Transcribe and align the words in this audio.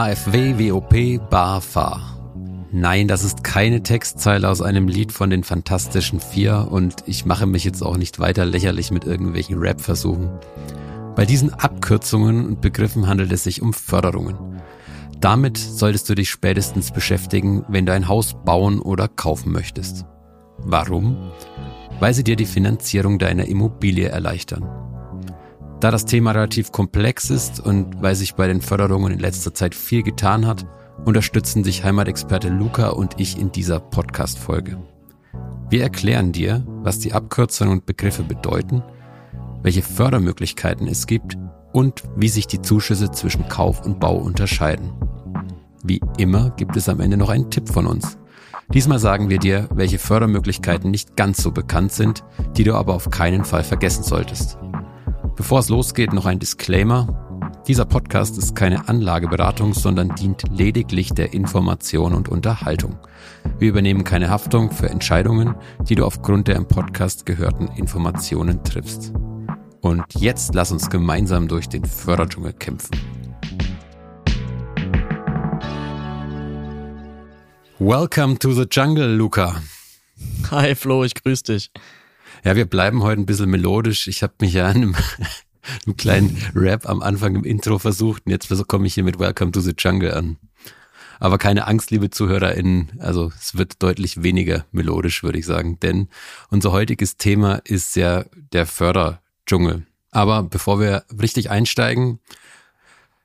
KfW 0.00 0.72
WOP 0.72 1.28
BAFA. 1.28 2.00
Nein, 2.72 3.06
das 3.06 3.22
ist 3.22 3.44
keine 3.44 3.82
Textzeile 3.82 4.48
aus 4.48 4.62
einem 4.62 4.88
Lied 4.88 5.12
von 5.12 5.28
den 5.28 5.44
Fantastischen 5.44 6.20
Vier 6.20 6.68
und 6.70 7.04
ich 7.04 7.26
mache 7.26 7.44
mich 7.44 7.64
jetzt 7.64 7.82
auch 7.82 7.98
nicht 7.98 8.18
weiter 8.18 8.46
lächerlich 8.46 8.90
mit 8.90 9.04
irgendwelchen 9.04 9.58
Rap-Versuchen. 9.58 10.30
Bei 11.16 11.26
diesen 11.26 11.52
Abkürzungen 11.52 12.46
und 12.46 12.62
Begriffen 12.62 13.08
handelt 13.08 13.30
es 13.30 13.44
sich 13.44 13.60
um 13.60 13.74
Förderungen. 13.74 14.62
Damit 15.20 15.58
solltest 15.58 16.08
du 16.08 16.14
dich 16.14 16.30
spätestens 16.30 16.92
beschäftigen, 16.92 17.66
wenn 17.68 17.84
du 17.84 17.92
ein 17.92 18.08
Haus 18.08 18.34
bauen 18.42 18.80
oder 18.80 19.06
kaufen 19.06 19.52
möchtest. 19.52 20.06
Warum? 20.56 21.30
Weil 21.98 22.14
sie 22.14 22.24
dir 22.24 22.36
die 22.36 22.46
Finanzierung 22.46 23.18
deiner 23.18 23.44
Immobilie 23.44 24.08
erleichtern. 24.08 24.66
Da 25.80 25.90
das 25.90 26.04
Thema 26.04 26.32
relativ 26.32 26.72
komplex 26.72 27.30
ist 27.30 27.58
und 27.58 28.02
weil 28.02 28.14
sich 28.14 28.34
bei 28.34 28.46
den 28.46 28.60
Förderungen 28.60 29.14
in 29.14 29.18
letzter 29.18 29.54
Zeit 29.54 29.74
viel 29.74 30.02
getan 30.02 30.46
hat, 30.46 30.66
unterstützen 31.06 31.64
sich 31.64 31.84
Heimatexperte 31.84 32.50
Luca 32.50 32.90
und 32.90 33.18
ich 33.18 33.38
in 33.38 33.50
dieser 33.50 33.80
Podcast-Folge. 33.80 34.76
Wir 35.70 35.82
erklären 35.82 36.32
dir, 36.32 36.66
was 36.82 36.98
die 36.98 37.14
Abkürzungen 37.14 37.72
und 37.72 37.86
Begriffe 37.86 38.24
bedeuten, 38.24 38.82
welche 39.62 39.80
Fördermöglichkeiten 39.80 40.86
es 40.86 41.06
gibt 41.06 41.38
und 41.72 42.02
wie 42.14 42.28
sich 42.28 42.46
die 42.46 42.60
Zuschüsse 42.60 43.10
zwischen 43.10 43.48
Kauf 43.48 43.82
und 43.86 44.00
Bau 44.00 44.16
unterscheiden. 44.16 44.92
Wie 45.82 46.02
immer 46.18 46.50
gibt 46.50 46.76
es 46.76 46.90
am 46.90 47.00
Ende 47.00 47.16
noch 47.16 47.30
einen 47.30 47.50
Tipp 47.50 47.70
von 47.70 47.86
uns. 47.86 48.18
Diesmal 48.74 48.98
sagen 48.98 49.30
wir 49.30 49.38
dir, 49.38 49.66
welche 49.72 49.98
Fördermöglichkeiten 49.98 50.90
nicht 50.90 51.16
ganz 51.16 51.42
so 51.42 51.52
bekannt 51.52 51.92
sind, 51.92 52.22
die 52.56 52.64
du 52.64 52.74
aber 52.74 52.94
auf 52.94 53.08
keinen 53.08 53.46
Fall 53.46 53.64
vergessen 53.64 54.02
solltest. 54.02 54.58
Bevor 55.40 55.60
es 55.60 55.70
losgeht, 55.70 56.12
noch 56.12 56.26
ein 56.26 56.38
Disclaimer. 56.38 57.62
Dieser 57.66 57.86
Podcast 57.86 58.36
ist 58.36 58.54
keine 58.54 58.88
Anlageberatung, 58.90 59.72
sondern 59.72 60.14
dient 60.14 60.44
lediglich 60.50 61.14
der 61.14 61.32
Information 61.32 62.12
und 62.12 62.28
Unterhaltung. 62.28 62.98
Wir 63.58 63.70
übernehmen 63.70 64.04
keine 64.04 64.28
Haftung 64.28 64.70
für 64.70 64.90
Entscheidungen, 64.90 65.54
die 65.88 65.94
du 65.94 66.04
aufgrund 66.04 66.46
der 66.46 66.56
im 66.56 66.68
Podcast 66.68 67.24
gehörten 67.24 67.68
Informationen 67.68 68.62
triffst. 68.64 69.14
Und 69.80 70.04
jetzt 70.14 70.54
lass 70.54 70.72
uns 70.72 70.90
gemeinsam 70.90 71.48
durch 71.48 71.70
den 71.70 71.86
Förderdschungel 71.86 72.52
kämpfen. 72.52 73.00
Welcome 77.78 78.38
to 78.40 78.52
the 78.52 78.66
jungle, 78.70 79.16
Luca. 79.16 79.62
Hi 80.50 80.74
Flo, 80.74 81.02
ich 81.02 81.14
grüße 81.14 81.44
dich. 81.44 81.70
Ja, 82.44 82.56
wir 82.56 82.64
bleiben 82.64 83.02
heute 83.02 83.20
ein 83.20 83.26
bisschen 83.26 83.50
melodisch. 83.50 84.06
Ich 84.06 84.22
habe 84.22 84.34
mich 84.40 84.54
ja 84.54 84.66
an 84.66 84.76
einem, 84.76 84.96
einem 85.86 85.96
kleinen 85.96 86.42
Rap 86.54 86.88
am 86.88 87.02
Anfang 87.02 87.34
im 87.34 87.44
Intro 87.44 87.78
versucht 87.78 88.24
und 88.26 88.32
jetzt 88.32 88.48
komme 88.68 88.86
ich 88.86 88.94
hier 88.94 89.04
mit 89.04 89.18
Welcome 89.18 89.52
to 89.52 89.60
the 89.60 89.74
Jungle 89.76 90.12
an. 90.12 90.38
Aber 91.18 91.36
keine 91.36 91.66
Angst, 91.66 91.90
liebe 91.90 92.08
ZuhörerInnen, 92.08 92.98
also 92.98 93.30
es 93.38 93.56
wird 93.58 93.82
deutlich 93.82 94.22
weniger 94.22 94.64
melodisch, 94.72 95.22
würde 95.22 95.38
ich 95.38 95.44
sagen, 95.44 95.78
denn 95.80 96.08
unser 96.48 96.72
heutiges 96.72 97.18
Thema 97.18 97.56
ist 97.56 97.94
ja 97.94 98.24
der 98.34 98.64
Förderdschungel. 98.64 99.86
Aber 100.10 100.42
bevor 100.42 100.80
wir 100.80 101.04
richtig 101.20 101.50
einsteigen, 101.50 102.20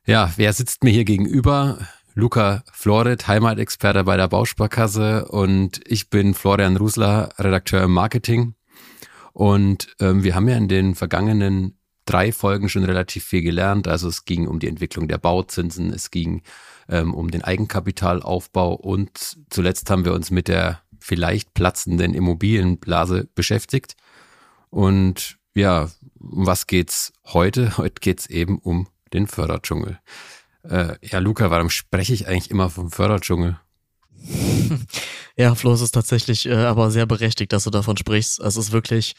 ja, 0.06 0.32
wer 0.36 0.52
sitzt 0.52 0.84
mir 0.84 0.92
hier 0.92 1.06
gegenüber? 1.06 1.80
Luca 2.16 2.64
Floret, 2.72 3.28
Heimatexperte 3.28 4.04
bei 4.04 4.18
der 4.18 4.28
Bausparkasse 4.28 5.26
und 5.26 5.80
ich 5.86 6.10
bin 6.10 6.34
Florian 6.34 6.78
Rusler, 6.78 7.30
Redakteur 7.40 7.84
im 7.84 7.92
Marketing. 7.92 8.56
Und 9.36 9.94
ähm, 10.00 10.24
wir 10.24 10.34
haben 10.34 10.48
ja 10.48 10.56
in 10.56 10.70
den 10.70 10.96
vergangenen 10.96 11.78
drei 12.06 12.32
Folgen 12.32 12.70
schon 12.70 12.86
relativ 12.86 13.26
viel 13.26 13.42
gelernt. 13.42 13.86
Also 13.86 14.08
es 14.08 14.24
ging 14.24 14.48
um 14.48 14.60
die 14.60 14.70
Entwicklung 14.70 15.10
der 15.10 15.18
Bauzinsen, 15.18 15.92
es 15.92 16.10
ging 16.10 16.42
ähm, 16.88 17.14
um 17.14 17.30
den 17.30 17.44
Eigenkapitalaufbau 17.44 18.74
und 18.76 19.38
zuletzt 19.50 19.90
haben 19.90 20.06
wir 20.06 20.14
uns 20.14 20.32
mit 20.32 20.48
der 20.48 20.80
vielleicht 21.00 21.54
platzenden 21.54 22.14
Immobilienblase 22.14 23.28
beschäftigt. 23.36 23.98
Und 24.70 25.38
ja, 25.54 25.90
um 26.18 26.46
was 26.46 26.66
geht's 26.66 27.12
heute? 27.26 27.76
Heute 27.78 28.00
geht's 28.00 28.28
eben 28.28 28.58
um 28.60 28.88
den 29.12 29.28
Förderdschungel. 29.28 30.00
Äh, 30.64 30.96
ja, 31.02 31.20
Luca, 31.20 31.52
warum 31.52 31.70
spreche 31.70 32.14
ich 32.14 32.30
eigentlich 32.30 32.52
immer 32.52 32.70
vom 32.70 32.90
Förderdschungel? 32.90 33.60
Ja, 35.38 35.54
Flo, 35.54 35.74
es 35.74 35.82
ist 35.82 35.92
tatsächlich 35.92 36.46
äh, 36.46 36.54
aber 36.54 36.92
sehr 36.92 37.06
berechtigt, 37.06 37.52
dass 37.52 37.66
du 37.66 37.70
davon 37.70 37.98
sprichst. 37.98 38.40
Es 38.40 38.56
ist 38.56 38.72
wirklich, 38.72 39.16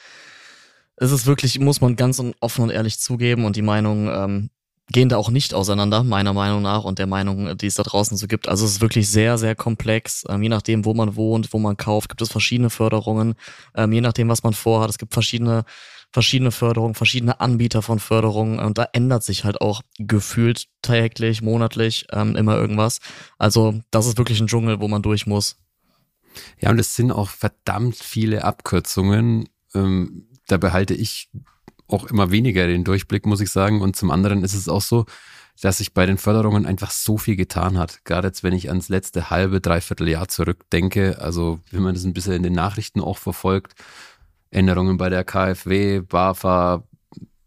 es 0.96 1.12
ist 1.12 1.26
wirklich, 1.26 1.58
muss 1.58 1.82
man 1.82 1.94
ganz 1.94 2.22
offen 2.40 2.62
und 2.64 2.70
ehrlich 2.70 2.98
zugeben 2.98 3.44
und 3.44 3.54
die 3.54 3.62
Meinungen 3.62 4.08
ähm, 4.08 4.50
gehen 4.88 5.08
da 5.08 5.16
auch 5.16 5.30
nicht 5.30 5.52
auseinander, 5.52 6.04
meiner 6.04 6.32
Meinung 6.32 6.62
nach 6.62 6.84
und 6.84 6.98
der 6.98 7.06
Meinung, 7.06 7.56
die 7.58 7.66
es 7.66 7.74
da 7.74 7.82
draußen 7.82 8.16
so 8.16 8.26
gibt. 8.28 8.48
Also 8.48 8.64
es 8.64 8.72
ist 8.72 8.80
wirklich 8.80 9.10
sehr, 9.10 9.36
sehr 9.36 9.54
komplex. 9.54 10.24
Ähm, 10.28 10.42
je 10.42 10.48
nachdem, 10.48 10.84
wo 10.84 10.94
man 10.94 11.16
wohnt, 11.16 11.52
wo 11.52 11.58
man 11.58 11.76
kauft, 11.76 12.08
gibt 12.08 12.22
es 12.22 12.30
verschiedene 12.30 12.70
Förderungen. 12.70 13.34
Ähm, 13.74 13.92
je 13.92 14.00
nachdem, 14.00 14.28
was 14.28 14.42
man 14.42 14.54
vorhat, 14.54 14.90
es 14.90 14.98
gibt 14.98 15.12
verschiedene 15.12 15.64
verschiedene 16.16 16.50
Förderungen, 16.50 16.94
verschiedene 16.94 17.40
Anbieter 17.40 17.82
von 17.82 17.98
Förderungen 17.98 18.58
und 18.58 18.78
da 18.78 18.88
ändert 18.94 19.22
sich 19.22 19.44
halt 19.44 19.60
auch 19.60 19.82
gefühlt 19.98 20.66
täglich, 20.80 21.42
monatlich 21.42 22.06
ähm, 22.10 22.36
immer 22.36 22.56
irgendwas. 22.56 23.00
Also 23.36 23.78
das 23.90 24.06
ist 24.06 24.16
wirklich 24.16 24.40
ein 24.40 24.46
Dschungel, 24.46 24.80
wo 24.80 24.88
man 24.88 25.02
durch 25.02 25.26
muss. 25.26 25.58
Ja, 26.58 26.70
und 26.70 26.78
es 26.78 26.96
sind 26.96 27.12
auch 27.12 27.28
verdammt 27.28 27.96
viele 27.96 28.44
Abkürzungen. 28.44 29.50
Ähm, 29.74 30.26
da 30.46 30.56
behalte 30.56 30.94
ich 30.94 31.28
auch 31.86 32.06
immer 32.06 32.30
weniger 32.30 32.66
den 32.66 32.82
Durchblick, 32.82 33.26
muss 33.26 33.42
ich 33.42 33.50
sagen. 33.50 33.82
Und 33.82 33.94
zum 33.94 34.10
anderen 34.10 34.42
ist 34.42 34.54
es 34.54 34.70
auch 34.70 34.80
so, 34.80 35.04
dass 35.60 35.78
sich 35.78 35.92
bei 35.92 36.06
den 36.06 36.16
Förderungen 36.16 36.64
einfach 36.64 36.92
so 36.92 37.18
viel 37.18 37.36
getan 37.36 37.76
hat. 37.76 38.06
Gerade 38.06 38.28
jetzt, 38.28 38.42
wenn 38.42 38.54
ich 38.54 38.70
ans 38.70 38.88
letzte 38.88 39.28
halbe, 39.28 39.60
dreiviertel 39.60 40.08
Jahr 40.08 40.28
zurückdenke, 40.28 41.18
also 41.20 41.60
wenn 41.70 41.82
man 41.82 41.92
das 41.92 42.04
ein 42.04 42.14
bisschen 42.14 42.32
in 42.32 42.42
den 42.42 42.54
Nachrichten 42.54 43.02
auch 43.02 43.18
verfolgt, 43.18 43.74
Änderungen 44.50 44.96
bei 44.96 45.08
der 45.08 45.24
KfW, 45.24 46.00
BAFA, 46.00 46.84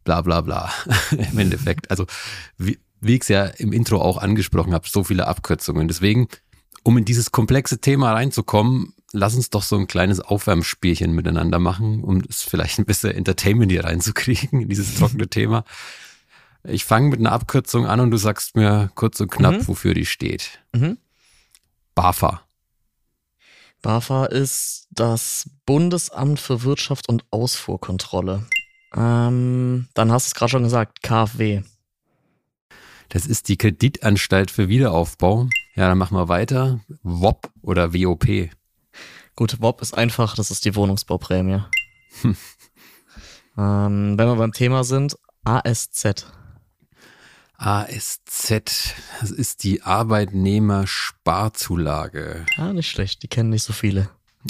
bla 0.04 0.22
bla 0.22 0.42
bla 0.42 0.72
im 1.12 1.38
Endeffekt. 1.38 1.90
Also 1.92 2.06
wie, 2.58 2.80
wie 3.02 3.16
ich 3.16 3.22
es 3.22 3.28
ja 3.28 3.46
im 3.46 3.74
Intro 3.74 4.02
auch 4.02 4.18
angesprochen 4.18 4.74
habe, 4.74 4.88
so 4.88 5.04
viele 5.04 5.28
Abkürzungen. 5.28 5.88
Deswegen 5.88 6.28
um 6.84 6.98
in 6.98 7.06
dieses 7.06 7.32
komplexe 7.32 7.80
Thema 7.80 8.14
reinzukommen, 8.14 8.94
lass 9.12 9.36
uns 9.36 9.50
doch 9.50 9.64
so 9.64 9.78
ein 9.78 9.88
kleines 9.88 10.20
Aufwärmspielchen 10.20 11.12
miteinander 11.12 11.60
machen, 11.60 12.04
um 12.04 12.22
es 12.28 12.44
vielleicht 12.44 12.80
ein 12.80 12.86
bisschen 12.86 13.12
Entertainment 13.12 13.72
hier 13.72 13.84
reinzukriegen, 13.84 14.62
in 14.62 14.70
dieses 14.70 14.96
trockene 14.96 15.28
Thema. 15.28 15.64
Ich 16.64 16.86
fange 16.86 17.10
mit 17.10 17.20
einer 17.20 17.32
Abkürzung 17.32 17.86
an 17.86 18.00
und 18.00 18.12
du 18.12 18.18
sagst 18.18 18.56
mir 18.56 18.92
kurz 18.96 19.20
und 19.20 19.32
knapp, 19.32 19.54
mhm. 19.54 19.68
wofür 19.68 19.94
die 19.94 20.06
steht. 20.06 20.60
Mhm. 20.74 20.98
BAFA. 21.96 22.42
BAFA 23.82 24.26
ist 24.26 24.88
das 24.92 25.50
Bundesamt 25.70 26.40
für 26.40 26.64
Wirtschaft 26.64 27.08
und 27.10 27.26
Ausfuhrkontrolle. 27.30 28.44
Ähm, 28.96 29.88
dann 29.94 30.12
hast 30.12 30.26
du 30.26 30.30
es 30.30 30.34
gerade 30.34 30.50
schon 30.50 30.64
gesagt, 30.64 31.04
KfW. 31.04 31.62
Das 33.10 33.28
ist 33.28 33.50
die 33.50 33.58
Kreditanstalt 33.58 34.50
für 34.50 34.68
Wiederaufbau. 34.68 35.48
Ja, 35.76 35.88
dann 35.88 36.00
machen 36.00 36.18
wir 36.18 36.28
weiter. 36.28 36.80
WOP 37.04 37.52
oder 37.62 37.94
WOP. 37.94 38.50
Gut, 39.36 39.62
WOP 39.62 39.84
ist 39.84 39.94
einfach, 39.94 40.34
das 40.34 40.50
ist 40.50 40.66
die 40.66 40.76
Wohnungsbauprämie. 40.76 41.62
Hm. 42.22 42.36
Ähm, 43.58 44.18
wenn 44.18 44.28
wir 44.28 44.36
beim 44.38 44.54
Thema 44.54 44.86
sind, 44.86 45.18
ASZ. 45.44 46.26
ASZ, 47.58 48.94
das 49.20 49.32
ist 49.32 49.64
die 49.64 49.84
Arbeitnehmersparzulage. 49.84 52.46
Ah, 52.56 52.72
nicht 52.72 52.90
schlecht, 52.90 53.22
die 53.22 53.28
kennen 53.28 53.50
nicht 53.50 53.64
so 53.64 53.74
viele. 53.74 54.10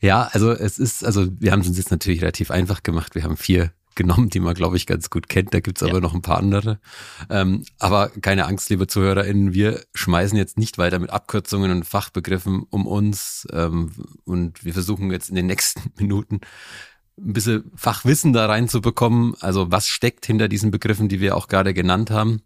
ja, 0.00 0.28
also 0.32 0.52
es 0.52 0.78
ist, 0.78 1.04
also 1.04 1.28
wir 1.38 1.52
haben 1.52 1.60
es 1.60 1.68
uns 1.68 1.78
jetzt 1.78 1.90
natürlich 1.90 2.20
relativ 2.20 2.50
einfach 2.50 2.82
gemacht. 2.82 3.14
Wir 3.14 3.24
haben 3.24 3.36
vier 3.36 3.72
genommen, 3.96 4.30
die 4.30 4.40
man, 4.40 4.54
glaube 4.54 4.76
ich, 4.76 4.86
ganz 4.86 5.10
gut 5.10 5.28
kennt. 5.28 5.52
Da 5.52 5.60
gibt's 5.60 5.82
aber 5.82 5.94
ja. 5.94 6.00
noch 6.00 6.14
ein 6.14 6.22
paar 6.22 6.38
andere. 6.38 6.78
Ähm, 7.28 7.64
aber 7.78 8.10
keine 8.10 8.46
Angst, 8.46 8.70
liebe 8.70 8.86
ZuhörerInnen, 8.86 9.54
wir 9.54 9.82
schmeißen 9.94 10.38
jetzt 10.38 10.58
nicht 10.58 10.78
weiter 10.78 10.98
mit 11.00 11.10
Abkürzungen 11.10 11.72
und 11.72 11.84
Fachbegriffen 11.84 12.64
um 12.70 12.86
uns. 12.86 13.48
Ähm, 13.52 13.90
und 14.24 14.64
wir 14.64 14.74
versuchen 14.74 15.10
jetzt 15.10 15.30
in 15.30 15.34
den 15.34 15.46
nächsten 15.46 15.80
Minuten 15.98 16.40
ein 17.18 17.32
bisschen 17.32 17.72
Fachwissen 17.74 18.32
da 18.32 18.46
reinzubekommen. 18.46 19.34
Also 19.40 19.72
was 19.72 19.88
steckt 19.88 20.26
hinter 20.26 20.48
diesen 20.48 20.70
Begriffen, 20.70 21.08
die 21.08 21.20
wir 21.20 21.34
auch 21.34 21.48
gerade 21.48 21.74
genannt 21.74 22.10
haben. 22.10 22.42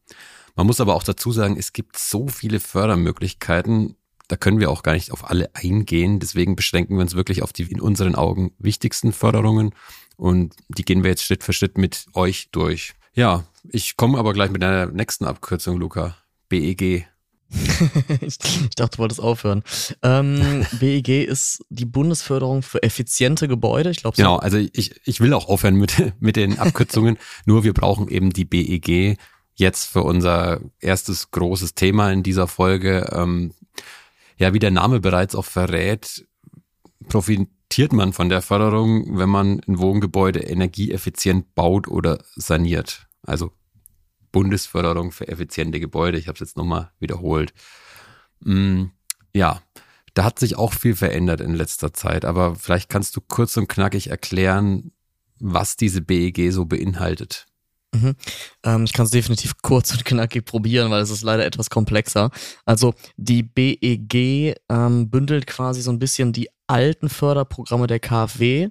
Man 0.56 0.66
muss 0.66 0.80
aber 0.80 0.94
auch 0.94 1.02
dazu 1.02 1.32
sagen, 1.32 1.56
es 1.58 1.72
gibt 1.72 1.98
so 1.98 2.28
viele 2.28 2.60
Fördermöglichkeiten. 2.60 3.96
Da 4.30 4.36
können 4.36 4.60
wir 4.60 4.70
auch 4.70 4.84
gar 4.84 4.92
nicht 4.92 5.10
auf 5.10 5.28
alle 5.28 5.50
eingehen. 5.54 6.20
Deswegen 6.20 6.54
beschränken 6.54 6.96
wir 6.96 7.02
uns 7.02 7.16
wirklich 7.16 7.42
auf 7.42 7.52
die 7.52 7.64
in 7.64 7.80
unseren 7.80 8.14
Augen 8.14 8.52
wichtigsten 8.58 9.12
Förderungen 9.12 9.74
und 10.16 10.54
die 10.68 10.84
gehen 10.84 11.02
wir 11.02 11.10
jetzt 11.10 11.24
Schritt 11.24 11.42
für 11.42 11.52
Schritt 11.52 11.78
mit 11.78 12.06
euch 12.14 12.50
durch. 12.52 12.92
Ja, 13.14 13.44
ich 13.68 13.96
komme 13.96 14.18
aber 14.18 14.32
gleich 14.32 14.50
mit 14.50 14.62
einer 14.62 14.86
nächsten 14.86 15.24
Abkürzung, 15.24 15.78
Luca. 15.78 16.16
BEG. 16.48 17.08
ich, 18.20 18.38
dachte, 18.76 18.96
du 18.96 18.98
wolltest 18.98 19.20
aufhören. 19.20 19.64
Ähm, 20.02 20.64
BEG 20.78 21.26
ist 21.26 21.64
die 21.70 21.86
Bundesförderung 21.86 22.62
für 22.62 22.82
effiziente 22.84 23.48
Gebäude. 23.48 23.90
Ich 23.90 24.02
glaube, 24.02 24.16
so. 24.16 24.22
genau. 24.22 24.36
Also 24.36 24.58
ich, 24.58 24.94
ich 25.04 25.20
will 25.20 25.32
auch 25.34 25.48
aufhören 25.48 25.74
mit 25.74 26.12
mit 26.20 26.36
den 26.36 26.58
Abkürzungen. 26.58 27.18
Nur 27.46 27.64
wir 27.64 27.74
brauchen 27.74 28.08
eben 28.08 28.30
die 28.32 28.44
BEG 28.44 29.18
jetzt 29.54 29.86
für 29.86 30.02
unser 30.02 30.60
erstes 30.78 31.30
großes 31.30 31.74
Thema 31.74 32.12
in 32.12 32.22
dieser 32.22 32.46
Folge. 32.46 33.10
Ähm, 33.12 33.54
ja, 34.40 34.54
wie 34.54 34.58
der 34.58 34.70
Name 34.70 35.00
bereits 35.00 35.34
auch 35.34 35.44
verrät, 35.44 36.26
profitiert 37.08 37.92
man 37.92 38.14
von 38.14 38.30
der 38.30 38.40
Förderung, 38.40 39.18
wenn 39.18 39.28
man 39.28 39.60
ein 39.68 39.78
Wohngebäude 39.78 40.40
energieeffizient 40.40 41.54
baut 41.54 41.88
oder 41.88 42.24
saniert. 42.36 43.06
Also 43.22 43.52
Bundesförderung 44.32 45.12
für 45.12 45.28
effiziente 45.28 45.78
Gebäude. 45.78 46.16
Ich 46.16 46.26
habe 46.26 46.36
es 46.36 46.40
jetzt 46.40 46.56
nochmal 46.56 46.90
wiederholt. 46.98 47.52
Mm, 48.42 48.84
ja, 49.34 49.60
da 50.14 50.24
hat 50.24 50.38
sich 50.38 50.56
auch 50.56 50.72
viel 50.72 50.96
verändert 50.96 51.42
in 51.42 51.54
letzter 51.54 51.92
Zeit, 51.92 52.24
aber 52.24 52.56
vielleicht 52.56 52.88
kannst 52.88 53.14
du 53.16 53.20
kurz 53.20 53.58
und 53.58 53.68
knackig 53.68 54.08
erklären, 54.08 54.92
was 55.38 55.76
diese 55.76 56.00
BEG 56.00 56.50
so 56.50 56.64
beinhaltet. 56.64 57.44
Mhm. 57.92 58.14
Ähm, 58.64 58.84
ich 58.84 58.92
kann 58.92 59.04
es 59.04 59.10
definitiv 59.10 59.54
kurz 59.62 59.92
und 59.92 60.04
knackig 60.04 60.44
probieren, 60.44 60.90
weil 60.90 61.02
es 61.02 61.10
ist 61.10 61.22
leider 61.22 61.44
etwas 61.44 61.70
komplexer. 61.70 62.30
Also 62.64 62.94
die 63.16 63.42
BEG 63.42 64.56
ähm, 64.68 65.10
bündelt 65.10 65.46
quasi 65.46 65.82
so 65.82 65.90
ein 65.90 65.98
bisschen 65.98 66.32
die 66.32 66.48
alten 66.66 67.08
Förderprogramme 67.08 67.86
der 67.86 67.98
KfW 67.98 68.68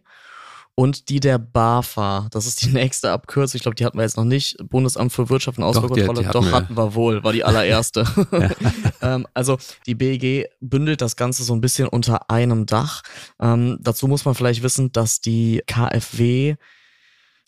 und 0.80 1.10
die 1.10 1.20
der 1.20 1.38
BAFA. 1.38 2.28
Das 2.32 2.46
ist 2.46 2.62
die 2.62 2.70
nächste 2.74 3.12
Abkürzung. 3.12 3.58
Ich 3.58 3.64
glaube, 3.64 3.76
die 3.76 3.86
hatten 3.86 3.98
wir 3.98 4.04
jetzt 4.04 4.16
noch 4.16 4.24
nicht. 4.24 4.56
Bundesamt 4.64 5.12
für 5.12 5.30
Wirtschaft 5.30 5.58
und 5.58 5.66
Ausfuhrkontrolle. 5.66 6.24
Doch, 6.24 6.32
Doch, 6.32 6.52
hatten 6.54 6.78
wir 6.78 6.96
wohl. 6.96 7.22
War 7.22 7.34
die 7.34 7.44
allererste. 7.44 8.06
ähm, 9.02 9.28
also 9.34 9.58
die 9.86 9.96
BEG 9.96 10.48
bündelt 10.62 11.02
das 11.02 11.18
Ganze 11.18 11.44
so 11.44 11.54
ein 11.54 11.60
bisschen 11.60 11.90
unter 11.90 12.30
einem 12.30 12.66
Dach. 12.66 13.02
Ähm, 13.42 13.78
dazu 13.82 14.08
muss 14.08 14.24
man 14.24 14.36
vielleicht 14.36 14.64
wissen, 14.64 14.94
dass 14.94 15.20
die 15.20 15.62
KfW 15.68 16.56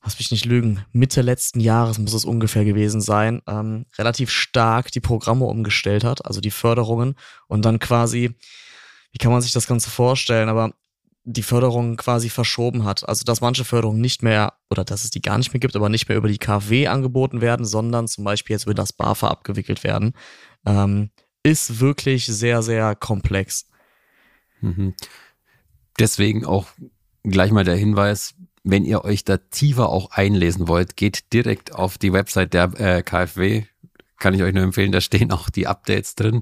lass 0.03 0.17
mich 0.17 0.31
nicht 0.31 0.45
lügen, 0.45 0.83
Mitte 0.91 1.21
letzten 1.21 1.59
Jahres 1.59 1.99
muss 1.99 2.13
es 2.13 2.25
ungefähr 2.25 2.65
gewesen 2.65 3.01
sein, 3.01 3.41
ähm, 3.47 3.85
relativ 3.97 4.31
stark 4.31 4.91
die 4.91 4.99
Programme 4.99 5.45
umgestellt 5.45 6.03
hat, 6.03 6.25
also 6.25 6.41
die 6.41 6.51
Förderungen 6.51 7.15
und 7.47 7.63
dann 7.65 7.79
quasi, 7.79 8.35
wie 9.11 9.17
kann 9.19 9.31
man 9.31 9.41
sich 9.41 9.51
das 9.51 9.67
Ganze 9.67 9.89
vorstellen, 9.89 10.49
aber 10.49 10.73
die 11.23 11.43
Förderung 11.43 11.97
quasi 11.97 12.29
verschoben 12.29 12.83
hat. 12.83 13.07
Also 13.07 13.23
dass 13.23 13.41
manche 13.41 13.63
Förderungen 13.63 14.01
nicht 14.01 14.23
mehr, 14.23 14.53
oder 14.71 14.83
dass 14.83 15.03
es 15.03 15.11
die 15.11 15.21
gar 15.21 15.37
nicht 15.37 15.53
mehr 15.53 15.59
gibt, 15.59 15.75
aber 15.75 15.89
nicht 15.89 16.09
mehr 16.09 16.17
über 16.17 16.27
die 16.27 16.39
KfW 16.39 16.87
angeboten 16.87 17.41
werden, 17.41 17.65
sondern 17.65 18.07
zum 18.07 18.23
Beispiel 18.23 18.55
jetzt 18.55 18.63
über 18.63 18.73
das 18.73 18.93
BAFA 18.93 19.27
abgewickelt 19.27 19.83
werden, 19.83 20.13
ähm, 20.65 21.11
ist 21.43 21.79
wirklich 21.79 22.25
sehr, 22.25 22.63
sehr 22.63 22.95
komplex. 22.95 23.67
Mhm. 24.61 24.95
Deswegen 25.99 26.45
auch 26.45 26.67
gleich 27.23 27.51
mal 27.51 27.63
der 27.63 27.75
Hinweis, 27.75 28.33
wenn 28.63 28.85
ihr 28.85 29.03
euch 29.03 29.23
da 29.25 29.37
tiefer 29.37 29.89
auch 29.89 30.11
einlesen 30.11 30.67
wollt, 30.67 30.95
geht 30.95 31.33
direkt 31.33 31.73
auf 31.73 31.97
die 31.97 32.13
Website 32.13 32.53
der 32.53 32.79
äh, 32.79 33.01
KfW. 33.01 33.63
Kann 34.19 34.33
ich 34.33 34.43
euch 34.43 34.53
nur 34.53 34.63
empfehlen, 34.63 34.91
da 34.91 35.01
stehen 35.01 35.31
auch 35.31 35.49
die 35.49 35.67
Updates 35.67 36.15
drin. 36.15 36.41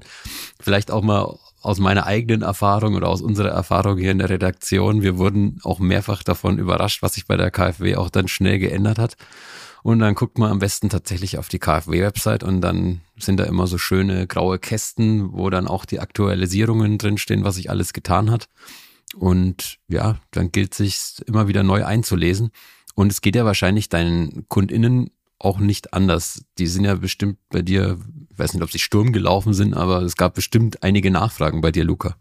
Vielleicht 0.60 0.90
auch 0.90 1.02
mal 1.02 1.38
aus 1.62 1.78
meiner 1.78 2.06
eigenen 2.06 2.42
Erfahrung 2.42 2.94
oder 2.94 3.08
aus 3.08 3.22
unserer 3.22 3.50
Erfahrung 3.50 3.98
hier 3.98 4.10
in 4.10 4.18
der 4.18 4.30
Redaktion. 4.30 5.02
Wir 5.02 5.18
wurden 5.18 5.60
auch 5.62 5.78
mehrfach 5.78 6.22
davon 6.22 6.58
überrascht, 6.58 7.02
was 7.02 7.14
sich 7.14 7.26
bei 7.26 7.36
der 7.36 7.50
KfW 7.50 7.96
auch 7.96 8.10
dann 8.10 8.28
schnell 8.28 8.58
geändert 8.58 8.98
hat. 8.98 9.16
Und 9.82 9.98
dann 10.00 10.14
guckt 10.14 10.38
man 10.38 10.50
am 10.50 10.58
besten 10.58 10.90
tatsächlich 10.90 11.38
auf 11.38 11.48
die 11.48 11.58
KfW-Website 11.58 12.44
und 12.44 12.60
dann 12.60 13.00
sind 13.18 13.40
da 13.40 13.44
immer 13.44 13.66
so 13.66 13.78
schöne 13.78 14.26
graue 14.26 14.58
Kästen, 14.58 15.32
wo 15.32 15.48
dann 15.48 15.66
auch 15.66 15.86
die 15.86 16.00
Aktualisierungen 16.00 16.98
drinstehen, 16.98 17.44
was 17.44 17.54
sich 17.54 17.70
alles 17.70 17.94
getan 17.94 18.30
hat. 18.30 18.48
Und 19.14 19.78
ja, 19.88 20.18
dann 20.30 20.52
gilt 20.52 20.74
sich 20.74 21.16
immer 21.26 21.48
wieder 21.48 21.62
neu 21.62 21.84
einzulesen. 21.84 22.50
Und 22.94 23.10
es 23.12 23.20
geht 23.20 23.36
ja 23.36 23.44
wahrscheinlich 23.44 23.88
deinen 23.88 24.48
KundInnen 24.48 25.10
auch 25.38 25.58
nicht 25.58 25.94
anders. 25.94 26.44
Die 26.58 26.66
sind 26.66 26.84
ja 26.84 26.94
bestimmt 26.94 27.38
bei 27.48 27.62
dir, 27.62 27.98
ich 28.30 28.38
weiß 28.38 28.54
nicht, 28.54 28.62
ob 28.62 28.70
sie 28.70 28.78
Sturm 28.78 29.12
gelaufen 29.12 29.54
sind, 29.54 29.74
aber 29.74 30.02
es 30.02 30.16
gab 30.16 30.34
bestimmt 30.34 30.82
einige 30.82 31.10
Nachfragen 31.10 31.60
bei 31.60 31.72
dir, 31.72 31.84
Luca. 31.84 32.16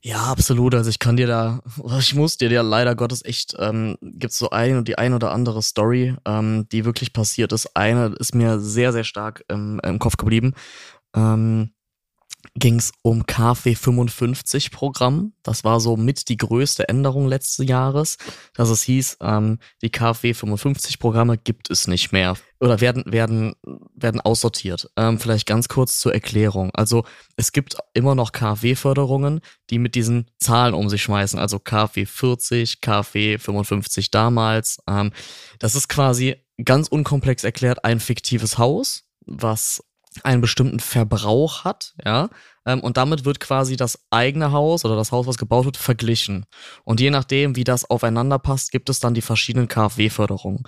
Ja, 0.00 0.26
absolut. 0.26 0.74
Also 0.74 0.90
ich 0.90 1.00
kann 1.00 1.16
dir 1.16 1.26
da, 1.26 1.60
ich 1.98 2.14
muss 2.14 2.36
dir 2.36 2.50
ja 2.50 2.62
leider 2.62 2.94
Gottes 2.94 3.24
echt, 3.24 3.56
ähm, 3.58 3.96
gibt 4.00 4.32
es 4.32 4.38
so 4.38 4.50
ein 4.50 4.76
und 4.76 4.86
die 4.86 4.96
ein 4.96 5.12
oder 5.12 5.32
andere 5.32 5.60
Story, 5.62 6.14
ähm, 6.24 6.68
die 6.70 6.84
wirklich 6.84 7.12
passiert 7.12 7.52
ist. 7.52 7.76
Eine 7.76 8.14
ist 8.18 8.34
mir 8.34 8.60
sehr, 8.60 8.92
sehr 8.92 9.04
stark 9.04 9.44
ähm, 9.48 9.80
im 9.82 9.98
Kopf 9.98 10.16
geblieben. 10.16 10.54
Ähm, 11.16 11.72
ging 12.54 12.76
es 12.76 12.92
um 13.02 13.26
KfW 13.26 13.74
55 13.74 14.70
Programm. 14.70 15.32
Das 15.42 15.64
war 15.64 15.80
so 15.80 15.96
mit 15.96 16.28
die 16.28 16.36
größte 16.36 16.88
Änderung 16.88 17.26
letzten 17.26 17.64
Jahres, 17.64 18.16
dass 18.54 18.68
es 18.68 18.82
hieß, 18.82 19.18
ähm, 19.20 19.58
die 19.82 19.90
KfW 19.90 20.34
55 20.34 20.98
Programme 20.98 21.38
gibt 21.38 21.70
es 21.70 21.86
nicht 21.86 22.12
mehr 22.12 22.36
oder 22.60 22.80
werden 22.80 23.04
werden 23.06 23.54
werden 23.94 24.20
aussortiert. 24.20 24.90
Ähm, 24.96 25.18
vielleicht 25.18 25.46
ganz 25.46 25.68
kurz 25.68 26.00
zur 26.00 26.14
Erklärung. 26.14 26.70
Also 26.74 27.04
es 27.36 27.52
gibt 27.52 27.76
immer 27.94 28.14
noch 28.14 28.32
KfW 28.32 28.74
Förderungen, 28.74 29.40
die 29.70 29.78
mit 29.78 29.94
diesen 29.94 30.30
Zahlen 30.38 30.74
um 30.74 30.88
sich 30.88 31.02
schmeißen. 31.02 31.38
Also 31.38 31.58
KfW 31.58 32.06
40, 32.06 32.80
KfW 32.80 33.38
55 33.38 34.10
damals. 34.10 34.78
Ähm, 34.88 35.12
das 35.58 35.74
ist 35.74 35.88
quasi 35.88 36.36
ganz 36.64 36.88
unkomplex 36.88 37.44
erklärt 37.44 37.84
ein 37.84 38.00
fiktives 38.00 38.58
Haus, 38.58 39.04
was 39.26 39.84
einen 40.22 40.40
bestimmten 40.40 40.80
Verbrauch 40.80 41.64
hat, 41.64 41.94
ja, 42.04 42.28
ähm, 42.66 42.80
und 42.80 42.96
damit 42.96 43.24
wird 43.24 43.40
quasi 43.40 43.76
das 43.76 43.98
eigene 44.10 44.52
Haus 44.52 44.84
oder 44.84 44.96
das 44.96 45.12
Haus, 45.12 45.26
was 45.26 45.38
gebaut 45.38 45.64
wird, 45.64 45.76
verglichen. 45.76 46.46
Und 46.84 47.00
je 47.00 47.10
nachdem, 47.10 47.56
wie 47.56 47.64
das 47.64 47.88
aufeinander 47.88 48.38
passt, 48.38 48.70
gibt 48.70 48.90
es 48.90 49.00
dann 49.00 49.14
die 49.14 49.22
verschiedenen 49.22 49.68
KfW-Förderungen. 49.68 50.64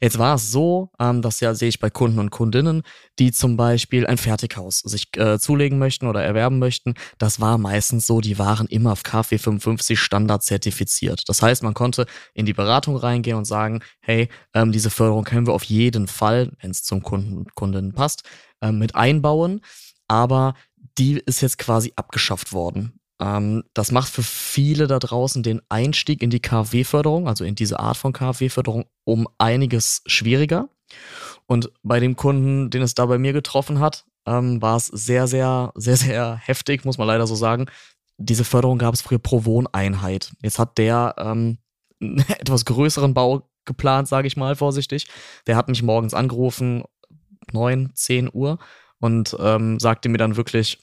Jetzt 0.00 0.18
war 0.18 0.34
es 0.34 0.50
so, 0.50 0.90
ähm, 1.00 1.22
das 1.22 1.40
ja 1.40 1.54
sehe 1.54 1.68
ich 1.68 1.80
bei 1.80 1.88
Kunden 1.88 2.18
und 2.18 2.30
Kundinnen, 2.30 2.82
die 3.18 3.32
zum 3.32 3.56
Beispiel 3.56 4.06
ein 4.06 4.18
Fertighaus 4.18 4.80
sich 4.80 5.08
äh, 5.16 5.38
zulegen 5.38 5.78
möchten 5.78 6.06
oder 6.06 6.22
erwerben 6.22 6.58
möchten. 6.58 6.94
Das 7.18 7.40
war 7.40 7.56
meistens 7.56 8.06
so, 8.06 8.20
die 8.20 8.38
waren 8.38 8.66
immer 8.66 8.92
auf 8.92 9.02
KfW 9.02 9.38
55 9.38 9.98
Standard 9.98 10.42
zertifiziert. 10.42 11.22
Das 11.28 11.40
heißt, 11.40 11.62
man 11.62 11.72
konnte 11.72 12.04
in 12.34 12.44
die 12.44 12.52
Beratung 12.52 12.96
reingehen 12.96 13.38
und 13.38 13.46
sagen, 13.46 13.80
hey, 14.00 14.28
ähm, 14.52 14.70
diese 14.70 14.90
Förderung 14.90 15.24
können 15.24 15.46
wir 15.46 15.54
auf 15.54 15.64
jeden 15.64 16.08
Fall, 16.08 16.52
wenn 16.60 16.72
es 16.72 16.82
zum 16.82 17.02
Kunden 17.02 17.38
und 17.38 17.54
Kundinnen 17.54 17.94
passt, 17.94 18.22
ähm, 18.60 18.78
mit 18.78 18.94
einbauen. 18.94 19.60
Aber 20.08 20.54
die 20.98 21.18
ist 21.18 21.40
jetzt 21.40 21.58
quasi 21.58 21.92
abgeschafft 21.96 22.52
worden. 22.52 22.98
Ähm, 23.20 23.64
das 23.74 23.92
macht 23.92 24.08
für 24.08 24.22
viele 24.22 24.86
da 24.86 24.98
draußen 24.98 25.42
den 25.42 25.62
Einstieg 25.68 26.22
in 26.22 26.30
die 26.30 26.40
KfW-Förderung, 26.40 27.28
also 27.28 27.44
in 27.44 27.54
diese 27.54 27.80
Art 27.80 27.96
von 27.96 28.12
KfW-Förderung, 28.12 28.86
um 29.04 29.28
einiges 29.38 30.02
schwieriger. 30.06 30.68
Und 31.46 31.72
bei 31.82 32.00
dem 32.00 32.16
Kunden, 32.16 32.70
den 32.70 32.82
es 32.82 32.94
da 32.94 33.06
bei 33.06 33.18
mir 33.18 33.32
getroffen 33.32 33.80
hat, 33.80 34.04
ähm, 34.26 34.60
war 34.60 34.76
es 34.76 34.86
sehr, 34.86 35.26
sehr, 35.26 35.72
sehr, 35.76 35.96
sehr 35.96 36.36
heftig, 36.36 36.84
muss 36.84 36.98
man 36.98 37.06
leider 37.06 37.26
so 37.26 37.34
sagen. 37.34 37.66
Diese 38.18 38.44
Förderung 38.44 38.78
gab 38.78 38.94
es 38.94 39.02
früher 39.02 39.18
pro 39.18 39.44
Wohneinheit. 39.44 40.32
Jetzt 40.42 40.58
hat 40.58 40.78
der 40.78 41.14
ähm, 41.18 41.58
einen 42.00 42.24
etwas 42.28 42.64
größeren 42.64 43.14
Bau 43.14 43.48
geplant, 43.64 44.08
sage 44.08 44.28
ich 44.28 44.36
mal 44.36 44.54
vorsichtig. 44.56 45.08
Der 45.46 45.56
hat 45.56 45.68
mich 45.68 45.82
morgens 45.82 46.14
angerufen, 46.14 46.84
neun, 47.52 47.90
zehn 47.94 48.30
Uhr, 48.32 48.58
und 48.98 49.36
ähm, 49.38 49.78
sagte 49.78 50.08
mir 50.08 50.18
dann 50.18 50.36
wirklich, 50.36 50.78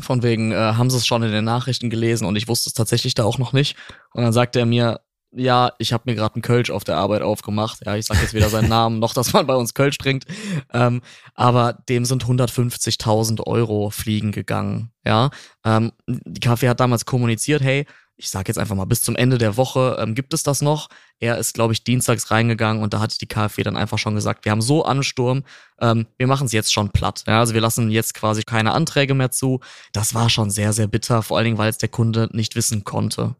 von 0.00 0.22
wegen, 0.22 0.52
äh, 0.52 0.56
haben 0.56 0.90
sie 0.90 0.98
es 0.98 1.06
schon 1.06 1.22
in 1.22 1.32
den 1.32 1.44
Nachrichten 1.44 1.90
gelesen 1.90 2.24
und 2.26 2.36
ich 2.36 2.48
wusste 2.48 2.70
es 2.70 2.74
tatsächlich 2.74 3.14
da 3.14 3.24
auch 3.24 3.38
noch 3.38 3.52
nicht. 3.52 3.76
Und 4.12 4.22
dann 4.22 4.32
sagte 4.32 4.60
er 4.60 4.66
mir, 4.66 5.00
ja, 5.32 5.72
ich 5.78 5.92
habe 5.92 6.04
mir 6.06 6.16
gerade 6.16 6.34
einen 6.34 6.42
Kölsch 6.42 6.70
auf 6.70 6.84
der 6.84 6.96
Arbeit 6.96 7.22
aufgemacht. 7.22 7.80
Ja, 7.86 7.96
ich 7.96 8.06
sage 8.06 8.20
jetzt 8.20 8.34
weder 8.34 8.48
seinen 8.48 8.68
Namen 8.68 8.98
noch, 8.98 9.14
dass 9.14 9.32
man 9.32 9.46
bei 9.46 9.54
uns 9.54 9.74
Kölsch 9.74 9.98
trinkt. 9.98 10.26
Ähm, 10.72 11.02
aber 11.34 11.72
dem 11.88 12.04
sind 12.04 12.24
150.000 12.24 13.46
Euro 13.46 13.90
fliegen 13.90 14.32
gegangen. 14.32 14.92
Ja, 15.04 15.30
ähm, 15.64 15.92
die 16.06 16.40
Kaffee 16.40 16.68
hat 16.68 16.80
damals 16.80 17.04
kommuniziert, 17.04 17.62
hey, 17.62 17.86
ich 18.20 18.28
sage 18.28 18.48
jetzt 18.48 18.58
einfach 18.58 18.76
mal, 18.76 18.84
bis 18.84 19.02
zum 19.02 19.16
Ende 19.16 19.38
der 19.38 19.56
Woche 19.56 19.96
ähm, 19.98 20.14
gibt 20.14 20.34
es 20.34 20.42
das 20.42 20.60
noch. 20.60 20.88
Er 21.20 21.38
ist, 21.38 21.54
glaube 21.54 21.72
ich, 21.72 21.84
dienstags 21.84 22.30
reingegangen 22.30 22.82
und 22.82 22.92
da 22.92 23.00
hat 23.00 23.18
die 23.18 23.26
KfW 23.26 23.62
dann 23.62 23.78
einfach 23.78 23.98
schon 23.98 24.14
gesagt, 24.14 24.44
wir 24.44 24.52
haben 24.52 24.60
so 24.60 24.84
Ansturm, 24.84 25.42
ähm, 25.80 26.06
wir 26.18 26.26
machen 26.26 26.44
es 26.44 26.52
jetzt 26.52 26.70
schon 26.72 26.90
platt. 26.90 27.24
Ja, 27.26 27.40
also 27.40 27.54
wir 27.54 27.62
lassen 27.62 27.90
jetzt 27.90 28.12
quasi 28.12 28.42
keine 28.42 28.72
Anträge 28.72 29.14
mehr 29.14 29.30
zu. 29.30 29.60
Das 29.94 30.14
war 30.14 30.28
schon 30.28 30.50
sehr, 30.50 30.74
sehr 30.74 30.86
bitter, 30.86 31.22
vor 31.22 31.38
allen 31.38 31.46
Dingen, 31.46 31.58
weil 31.58 31.70
es 31.70 31.78
der 31.78 31.88
Kunde 31.88 32.28
nicht 32.32 32.56
wissen 32.56 32.84
konnte. 32.84 33.36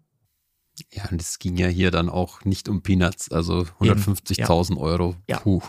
Ja, 0.92 1.04
und 1.10 1.20
es 1.20 1.38
ging 1.38 1.58
ja 1.58 1.68
hier 1.68 1.90
dann 1.90 2.08
auch 2.08 2.44
nicht 2.46 2.66
um 2.70 2.82
Peanuts, 2.82 3.30
also 3.30 3.66
150.000 3.80 4.76
ja. 4.76 4.80
Euro. 4.80 5.16
Ja. 5.28 5.40
Puh. 5.40 5.60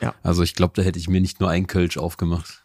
Ja. 0.00 0.14
Also 0.22 0.44
ich 0.44 0.54
glaube, 0.54 0.74
da 0.76 0.82
hätte 0.82 1.00
ich 1.00 1.08
mir 1.08 1.20
nicht 1.20 1.40
nur 1.40 1.50
ein 1.50 1.66
Kölsch 1.66 1.98
aufgemacht. 1.98 2.62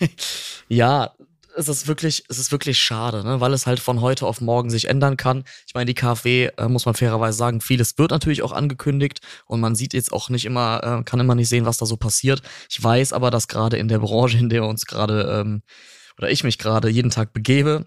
ja, 0.68 1.12
es 1.56 1.68
ist 1.68 1.86
wirklich, 1.86 2.24
es 2.28 2.38
ist 2.38 2.52
wirklich 2.52 2.78
schade, 2.78 3.24
ne? 3.24 3.40
weil 3.40 3.52
es 3.52 3.66
halt 3.66 3.80
von 3.80 4.00
heute 4.00 4.26
auf 4.26 4.40
morgen 4.40 4.70
sich 4.70 4.88
ändern 4.88 5.16
kann. 5.16 5.44
Ich 5.66 5.74
meine, 5.74 5.86
die 5.86 5.94
KfW, 5.94 6.50
äh, 6.56 6.68
muss 6.68 6.86
man 6.86 6.94
fairerweise 6.94 7.36
sagen, 7.36 7.60
vieles 7.60 7.98
wird 7.98 8.10
natürlich 8.10 8.42
auch 8.42 8.52
angekündigt 8.52 9.20
und 9.46 9.60
man 9.60 9.74
sieht 9.74 9.94
jetzt 9.94 10.12
auch 10.12 10.28
nicht 10.28 10.44
immer, 10.44 11.00
äh, 11.00 11.04
kann 11.04 11.20
immer 11.20 11.34
nicht 11.34 11.48
sehen, 11.48 11.66
was 11.66 11.78
da 11.78 11.86
so 11.86 11.96
passiert. 11.96 12.42
Ich 12.70 12.82
weiß 12.82 13.12
aber, 13.12 13.30
dass 13.30 13.48
gerade 13.48 13.76
in 13.76 13.88
der 13.88 13.98
Branche, 13.98 14.38
in 14.38 14.48
der 14.48 14.64
uns 14.64 14.86
gerade, 14.86 15.40
ähm, 15.40 15.62
oder 16.18 16.30
ich 16.30 16.44
mich 16.44 16.58
gerade 16.58 16.88
jeden 16.88 17.10
Tag 17.10 17.32
begebe, 17.32 17.86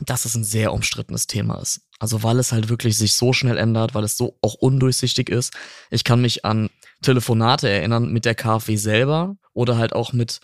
dass 0.00 0.24
es 0.24 0.34
ein 0.34 0.44
sehr 0.44 0.72
umstrittenes 0.72 1.26
Thema 1.26 1.60
ist. 1.60 1.80
Also 1.98 2.22
weil 2.22 2.38
es 2.38 2.52
halt 2.52 2.68
wirklich 2.68 2.96
sich 2.96 3.14
so 3.14 3.32
schnell 3.32 3.58
ändert, 3.58 3.94
weil 3.94 4.04
es 4.04 4.16
so 4.16 4.38
auch 4.42 4.54
undurchsichtig 4.54 5.28
ist. 5.28 5.52
Ich 5.90 6.04
kann 6.04 6.20
mich 6.20 6.44
an 6.44 6.70
Telefonate 7.02 7.68
erinnern 7.68 8.12
mit 8.12 8.24
der 8.24 8.34
KfW 8.34 8.76
selber 8.76 9.36
oder 9.52 9.76
halt 9.76 9.92
auch 9.92 10.12
mit, 10.12 10.40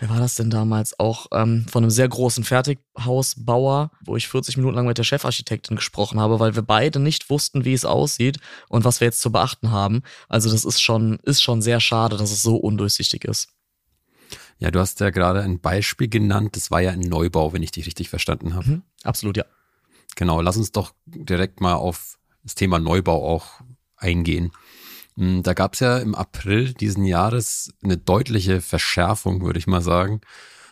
wer 0.00 0.10
war 0.10 0.18
das 0.18 0.34
denn 0.34 0.50
damals? 0.50 0.98
Auch 0.98 1.26
ähm, 1.32 1.66
von 1.70 1.84
einem 1.84 1.90
sehr 1.90 2.08
großen 2.08 2.44
Fertighausbauer, 2.44 3.90
wo 4.04 4.16
ich 4.16 4.28
40 4.28 4.56
Minuten 4.56 4.76
lang 4.76 4.86
mit 4.86 4.98
der 4.98 5.04
Chefarchitektin 5.04 5.76
gesprochen 5.76 6.20
habe, 6.20 6.40
weil 6.40 6.54
wir 6.54 6.62
beide 6.62 6.98
nicht 6.98 7.30
wussten, 7.30 7.64
wie 7.64 7.72
es 7.72 7.84
aussieht 7.84 8.38
und 8.68 8.84
was 8.84 9.00
wir 9.00 9.06
jetzt 9.06 9.20
zu 9.20 9.32
beachten 9.32 9.70
haben. 9.70 10.02
Also 10.28 10.50
das 10.50 10.64
ist 10.64 10.80
schon, 10.80 11.18
ist 11.22 11.42
schon 11.42 11.62
sehr 11.62 11.80
schade, 11.80 12.16
dass 12.16 12.30
es 12.30 12.42
so 12.42 12.56
undurchsichtig 12.56 13.24
ist. 13.24 13.48
Ja, 14.58 14.70
du 14.70 14.80
hast 14.80 14.98
ja 15.00 15.10
gerade 15.10 15.42
ein 15.42 15.60
Beispiel 15.60 16.08
genannt. 16.08 16.56
Das 16.56 16.70
war 16.70 16.80
ja 16.80 16.90
ein 16.90 17.00
Neubau, 17.00 17.52
wenn 17.52 17.62
ich 17.62 17.70
dich 17.70 17.86
richtig 17.86 18.08
verstanden 18.08 18.54
habe. 18.54 18.68
Mhm, 18.68 18.82
absolut, 19.04 19.36
ja. 19.36 19.44
Genau, 20.16 20.40
lass 20.40 20.56
uns 20.56 20.72
doch 20.72 20.94
direkt 21.06 21.60
mal 21.60 21.74
auf 21.74 22.18
das 22.42 22.56
Thema 22.56 22.80
Neubau 22.80 23.24
auch 23.24 23.60
eingehen. 23.96 24.50
Hm, 25.18 25.42
da 25.42 25.52
gab 25.52 25.74
es 25.74 25.80
ja 25.80 25.98
im 25.98 26.14
April 26.14 26.72
diesen 26.74 27.04
Jahres 27.04 27.72
eine 27.82 27.98
deutliche 27.98 28.60
Verschärfung, 28.60 29.42
würde 29.42 29.58
ich 29.58 29.66
mal 29.66 29.82
sagen. 29.82 30.20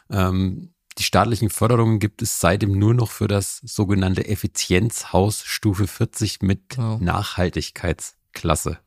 Ähm, 0.09 0.73
die 0.99 1.03
staatlichen 1.03 1.51
Förderungen 1.51 1.99
gibt 1.99 2.23
es 2.23 2.39
seitdem 2.39 2.79
nur 2.79 2.95
noch 2.95 3.11
für 3.11 3.27
das 3.27 3.59
sogenannte 3.65 4.27
Effizienzhaus 4.27 5.43
Stufe 5.45 5.89
40 5.89 6.43
mit 6.43 6.71
genau. 6.71 6.99
Nachhaltigkeitsklasse. 6.99 8.79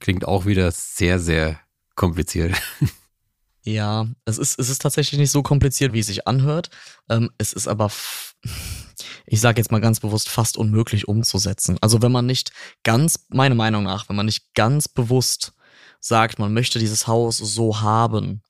Klingt 0.00 0.26
auch 0.26 0.44
wieder 0.44 0.70
sehr, 0.72 1.18
sehr 1.20 1.60
kompliziert. 1.94 2.54
Ja, 3.62 4.06
es 4.24 4.38
ist, 4.38 4.58
es 4.58 4.70
ist 4.70 4.80
tatsächlich 4.80 5.20
nicht 5.20 5.30
so 5.30 5.42
kompliziert, 5.42 5.92
wie 5.92 5.98
es 5.98 6.06
sich 6.06 6.26
anhört. 6.26 6.70
Ähm, 7.10 7.30
es 7.36 7.52
ist 7.52 7.68
aber, 7.68 7.90
ich 9.26 9.40
sage 9.40 9.60
jetzt 9.60 9.72
mal 9.72 9.80
ganz 9.80 10.00
bewusst, 10.00 10.28
fast 10.28 10.56
unmöglich 10.56 11.08
umzusetzen. 11.08 11.78
Also 11.80 12.02
wenn 12.02 12.12
man 12.12 12.26
nicht 12.26 12.52
ganz, 12.82 13.26
meiner 13.28 13.54
Meinung 13.54 13.82
nach, 13.82 14.08
wenn 14.08 14.16
man 14.16 14.26
nicht 14.26 14.54
ganz 14.54 14.88
bewusst 14.88 15.52
sagt, 16.00 16.38
man 16.38 16.52
möchte 16.52 16.78
dieses 16.78 17.06
Haus 17.06 17.38
so 17.38 17.80
haben, 17.80 18.42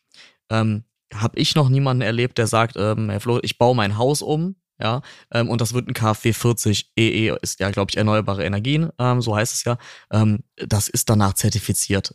ähm, 0.50 0.84
habe 1.12 1.38
ich 1.38 1.54
noch 1.54 1.68
niemanden 1.68 2.02
erlebt, 2.02 2.38
der 2.38 2.46
sagt, 2.46 2.76
ähm, 2.76 3.10
Herr 3.10 3.20
Flo, 3.20 3.40
ich 3.42 3.58
baue 3.58 3.74
mein 3.74 3.98
Haus 3.98 4.22
um, 4.22 4.56
ja, 4.80 5.02
ähm, 5.32 5.48
und 5.48 5.60
das 5.60 5.74
wird 5.74 5.88
ein 5.88 5.94
KfW 5.94 6.32
40 6.32 6.92
EE, 6.96 7.36
ist 7.42 7.60
ja, 7.60 7.70
glaube 7.70 7.90
ich, 7.90 7.96
erneuerbare 7.96 8.44
Energien, 8.44 8.90
ähm, 8.98 9.20
so 9.20 9.36
heißt 9.36 9.52
es 9.52 9.64
ja. 9.64 9.76
Ähm, 10.10 10.40
das 10.56 10.88
ist 10.88 11.10
danach 11.10 11.34
zertifiziert. 11.34 12.14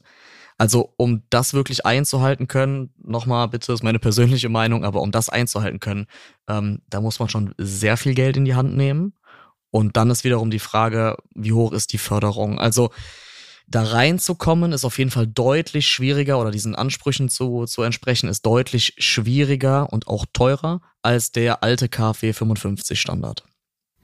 Also 0.57 0.93
um 0.97 1.24
das 1.29 1.53
wirklich 1.53 1.85
einzuhalten 1.85 2.47
können, 2.47 2.93
nochmal 2.97 3.50
bitte, 3.50 3.74
ist 3.74 3.83
meine 3.83 4.00
persönliche 4.00 4.50
Meinung, 4.50 4.85
aber 4.85 5.01
um 5.01 5.12
das 5.12 5.29
einzuhalten 5.29 5.79
können, 5.79 6.07
ähm, 6.47 6.81
da 6.89 7.01
muss 7.01 7.19
man 7.19 7.27
schon 7.27 7.53
sehr 7.57 7.97
viel 7.97 8.13
Geld 8.13 8.38
in 8.38 8.45
die 8.45 8.55
Hand 8.55 8.75
nehmen. 8.75 9.13
Und 9.69 9.97
dann 9.97 10.09
ist 10.09 10.24
wiederum 10.24 10.51
die 10.51 10.59
Frage, 10.59 11.17
wie 11.33 11.51
hoch 11.51 11.74
ist 11.74 11.91
die 11.91 11.97
Förderung? 11.97 12.57
Also 12.59 12.91
da 13.67 13.83
reinzukommen 13.83 14.71
ist 14.71 14.85
auf 14.85 14.97
jeden 14.97 15.12
Fall 15.12 15.27
deutlich 15.27 15.88
schwieriger 15.88 16.39
oder 16.39 16.51
diesen 16.51 16.75
Ansprüchen 16.75 17.29
zu, 17.29 17.65
zu 17.65 17.81
entsprechen 17.81 18.29
ist 18.29 18.45
deutlich 18.45 18.93
schwieriger 19.00 19.91
und 19.91 20.07
auch 20.07 20.25
teurer 20.31 20.81
als 21.01 21.31
der 21.31 21.63
alte 21.63 21.89
KfW 21.89 22.31
55 22.31 23.00
Standard. 23.00 23.43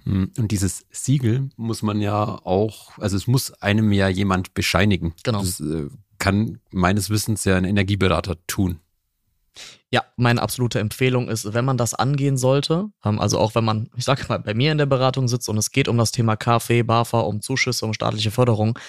Hm, 0.03 0.31
und 0.37 0.51
dieses 0.51 0.85
Siegel 0.89 1.49
muss 1.57 1.83
man 1.83 2.01
ja 2.01 2.23
auch, 2.43 2.97
also 2.97 3.15
es 3.15 3.27
muss 3.27 3.53
einem 3.61 3.91
ja 3.91 4.07
jemand 4.07 4.53
bescheinigen. 4.53 5.13
Genau. 5.23 5.41
Das 5.41 5.59
äh, 5.59 5.87
kann 6.21 6.59
meines 6.69 7.09
Wissens 7.09 7.43
ja 7.45 7.57
ein 7.57 7.65
Energieberater 7.65 8.37
tun. 8.45 8.79
Ja, 9.89 10.05
meine 10.15 10.41
absolute 10.41 10.79
Empfehlung 10.79 11.27
ist, 11.27 11.53
wenn 11.53 11.65
man 11.65 11.77
das 11.77 11.93
angehen 11.93 12.37
sollte, 12.37 12.85
ähm, 13.03 13.19
also 13.19 13.39
auch 13.39 13.55
wenn 13.55 13.65
man, 13.65 13.89
ich 13.97 14.05
sage 14.05 14.23
mal, 14.29 14.37
bei 14.37 14.53
mir 14.53 14.71
in 14.71 14.77
der 14.77 14.85
Beratung 14.85 15.27
sitzt 15.27 15.49
und 15.49 15.57
es 15.57 15.71
geht 15.71 15.89
um 15.89 15.97
das 15.97 16.11
Thema 16.11 16.37
KfW, 16.37 16.83
BAFA, 16.83 17.19
um 17.21 17.41
Zuschüsse, 17.41 17.85
um 17.85 17.93
staatliche 17.93 18.31
Förderung, 18.31 18.79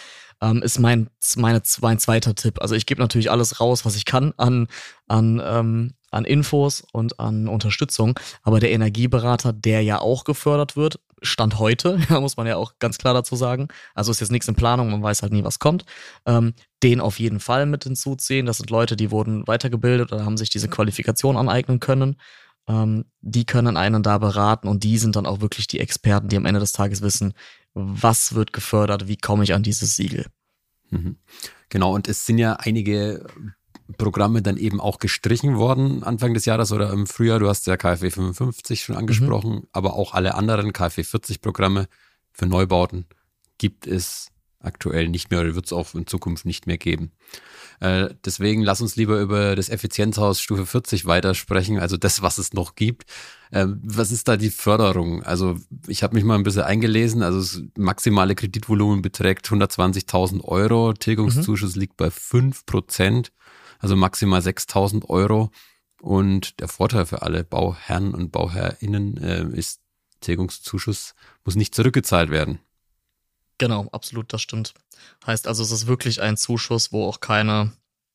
ähm, 0.40 0.62
ist 0.62 0.78
mein, 0.78 1.08
meine, 1.36 1.62
mein 1.80 1.98
zweiter 1.98 2.34
Tipp. 2.34 2.60
Also 2.60 2.74
ich 2.74 2.86
gebe 2.86 3.00
natürlich 3.00 3.30
alles 3.30 3.58
raus, 3.60 3.84
was 3.84 3.96
ich 3.96 4.04
kann 4.04 4.34
an, 4.36 4.68
an, 5.08 5.42
ähm, 5.42 5.94
an 6.10 6.24
Infos 6.26 6.84
und 6.92 7.18
an 7.18 7.48
Unterstützung, 7.48 8.20
aber 8.42 8.60
der 8.60 8.70
Energieberater, 8.72 9.52
der 9.52 9.82
ja 9.82 10.00
auch 10.00 10.24
gefördert 10.24 10.76
wird, 10.76 11.00
Stand 11.22 11.58
heute, 11.58 11.98
muss 12.20 12.36
man 12.36 12.46
ja 12.46 12.56
auch 12.56 12.74
ganz 12.78 12.98
klar 12.98 13.14
dazu 13.14 13.36
sagen. 13.36 13.68
Also 13.94 14.10
ist 14.10 14.20
jetzt 14.20 14.32
nichts 14.32 14.48
in 14.48 14.54
Planung, 14.54 14.90
man 14.90 15.02
weiß 15.02 15.22
halt 15.22 15.32
nie, 15.32 15.44
was 15.44 15.58
kommt. 15.58 15.84
Ähm, 16.26 16.54
den 16.82 17.00
auf 17.00 17.18
jeden 17.18 17.40
Fall 17.40 17.66
mit 17.66 17.84
hinzuziehen. 17.84 18.46
Das 18.46 18.58
sind 18.58 18.70
Leute, 18.70 18.96
die 18.96 19.10
wurden 19.10 19.46
weitergebildet 19.46 20.12
oder 20.12 20.24
haben 20.24 20.36
sich 20.36 20.50
diese 20.50 20.68
Qualifikation 20.68 21.36
aneignen 21.36 21.80
können. 21.80 22.16
Ähm, 22.68 23.06
die 23.20 23.44
können 23.44 23.76
einen 23.76 24.02
da 24.02 24.18
beraten 24.18 24.68
und 24.68 24.84
die 24.84 24.98
sind 24.98 25.16
dann 25.16 25.26
auch 25.26 25.40
wirklich 25.40 25.66
die 25.66 25.80
Experten, 25.80 26.28
die 26.28 26.36
am 26.36 26.46
Ende 26.46 26.60
des 26.60 26.72
Tages 26.72 27.02
wissen, 27.02 27.34
was 27.74 28.34
wird 28.34 28.52
gefördert, 28.52 29.08
wie 29.08 29.16
komme 29.16 29.44
ich 29.44 29.54
an 29.54 29.62
dieses 29.62 29.96
Siegel. 29.96 30.26
Mhm. 30.90 31.16
Genau, 31.68 31.94
und 31.94 32.06
es 32.06 32.26
sind 32.26 32.38
ja 32.38 32.54
einige 32.54 33.26
Programme 33.92 34.42
dann 34.42 34.56
eben 34.56 34.80
auch 34.80 34.98
gestrichen 34.98 35.56
worden 35.56 36.02
Anfang 36.02 36.34
des 36.34 36.44
Jahres 36.44 36.72
oder 36.72 36.90
im 36.92 37.06
Frühjahr. 37.06 37.38
Du 37.38 37.48
hast 37.48 37.66
ja 37.66 37.76
KfW 37.76 38.10
55 38.10 38.82
schon 38.82 38.96
angesprochen, 38.96 39.54
mhm. 39.54 39.66
aber 39.72 39.94
auch 39.94 40.14
alle 40.14 40.34
anderen 40.34 40.72
KfW 40.72 41.04
40 41.04 41.40
Programme 41.40 41.88
für 42.32 42.46
Neubauten 42.46 43.06
gibt 43.58 43.86
es 43.86 44.32
aktuell 44.60 45.08
nicht 45.08 45.30
mehr 45.30 45.40
oder 45.40 45.54
wird 45.54 45.66
es 45.66 45.72
auch 45.72 45.94
in 45.94 46.06
Zukunft 46.06 46.44
nicht 46.44 46.66
mehr 46.66 46.78
geben. 46.78 47.12
Äh, 47.80 48.10
deswegen 48.24 48.62
lass 48.62 48.80
uns 48.80 48.94
lieber 48.96 49.20
über 49.20 49.56
das 49.56 49.68
Effizienzhaus 49.68 50.40
Stufe 50.40 50.66
40 50.66 51.04
weitersprechen, 51.06 51.80
also 51.80 51.96
das, 51.96 52.22
was 52.22 52.38
es 52.38 52.52
noch 52.52 52.76
gibt. 52.76 53.04
Ähm, 53.50 53.80
was 53.82 54.12
ist 54.12 54.28
da 54.28 54.36
die 54.36 54.50
Förderung? 54.50 55.22
Also 55.24 55.56
ich 55.88 56.02
habe 56.04 56.14
mich 56.14 56.24
mal 56.24 56.36
ein 56.36 56.44
bisschen 56.44 56.62
eingelesen, 56.62 57.22
also 57.22 57.40
das 57.40 57.62
maximale 57.76 58.36
Kreditvolumen 58.36 59.02
beträgt 59.02 59.48
120.000 59.48 60.44
Euro, 60.44 60.92
Tilgungszuschuss 60.92 61.74
mhm. 61.74 61.80
liegt 61.80 61.96
bei 61.96 62.10
5 62.10 62.66
Prozent 62.66 63.32
also 63.82 63.96
maximal 63.96 64.40
6000 64.40 65.10
Euro. 65.10 65.50
Und 66.00 66.60
der 66.60 66.68
Vorteil 66.68 67.04
für 67.04 67.22
alle 67.22 67.44
Bauherren 67.44 68.14
und 68.14 68.32
BauherrInnen 68.32 69.18
äh, 69.18 69.44
ist, 69.56 69.80
Tilgungszuschuss 70.20 71.14
muss 71.44 71.56
nicht 71.56 71.74
zurückgezahlt 71.74 72.30
werden. 72.30 72.60
Genau, 73.58 73.88
absolut, 73.92 74.32
das 74.32 74.40
stimmt. 74.40 74.74
Heißt 75.26 75.46
also, 75.46 75.62
es 75.62 75.70
ist 75.70 75.86
wirklich 75.86 76.22
ein 76.22 76.36
Zuschuss, 76.36 76.92
wo 76.92 77.06
auch 77.06 77.20
keine, 77.20 77.72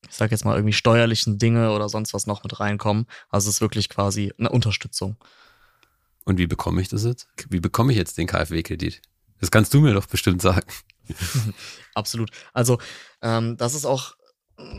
ich 0.08 0.14
sag 0.14 0.30
jetzt 0.30 0.44
mal, 0.44 0.56
irgendwie 0.56 0.72
steuerlichen 0.72 1.38
Dinge 1.38 1.72
oder 1.72 1.88
sonst 1.88 2.12
was 2.12 2.26
noch 2.26 2.42
mit 2.42 2.60
reinkommen. 2.60 3.06
Also 3.30 3.48
es 3.48 3.56
ist 3.56 3.60
wirklich 3.60 3.88
quasi 3.88 4.32
eine 4.38 4.50
Unterstützung. 4.50 5.16
Und 6.24 6.38
wie 6.38 6.46
bekomme 6.46 6.82
ich 6.82 6.88
das 6.88 7.04
jetzt? 7.04 7.28
Wie 7.48 7.60
bekomme 7.60 7.92
ich 7.92 7.98
jetzt 7.98 8.18
den 8.18 8.26
KfW-Kredit? 8.26 9.00
Das 9.40 9.50
kannst 9.50 9.72
du 9.72 9.80
mir 9.80 9.94
doch 9.94 10.06
bestimmt 10.06 10.42
sagen. 10.42 10.66
Absolut. 11.94 12.30
Also 12.52 12.78
ähm, 13.22 13.56
das 13.56 13.74
ist 13.74 13.86
auch 13.86 14.17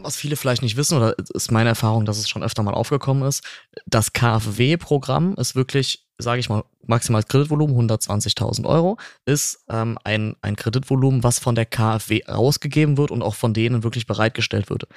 was 0.01 0.15
viele 0.15 0.36
vielleicht 0.36 0.62
nicht 0.62 0.77
wissen, 0.77 0.98
oder 0.98 1.15
ist 1.17 1.51
meine 1.51 1.69
Erfahrung, 1.69 2.05
dass 2.05 2.17
es 2.17 2.29
schon 2.29 2.43
öfter 2.43 2.63
mal 2.63 2.74
aufgekommen 2.74 3.27
ist, 3.27 3.43
das 3.86 4.13
KfW-Programm 4.13 5.36
ist 5.36 5.55
wirklich, 5.55 6.05
sage 6.17 6.39
ich 6.39 6.50
mal, 6.50 6.63
maximales 6.86 7.27
Kreditvolumen 7.27 7.89
120.000 7.89 8.65
Euro, 8.65 8.98
ist 9.25 9.63
ähm, 9.69 9.98
ein, 10.03 10.36
ein 10.41 10.55
Kreditvolumen, 10.55 11.24
was 11.24 11.39
von 11.39 11.55
der 11.55 11.65
KfW 11.65 12.25
ausgegeben 12.25 12.98
wird 12.98 13.12
und 13.12 13.21
auch 13.21 13.36
von 13.36 13.53
denen 13.53 13.83
wirklich 13.83 14.05
bereitgestellt 14.05 14.69
wird. 14.69 14.88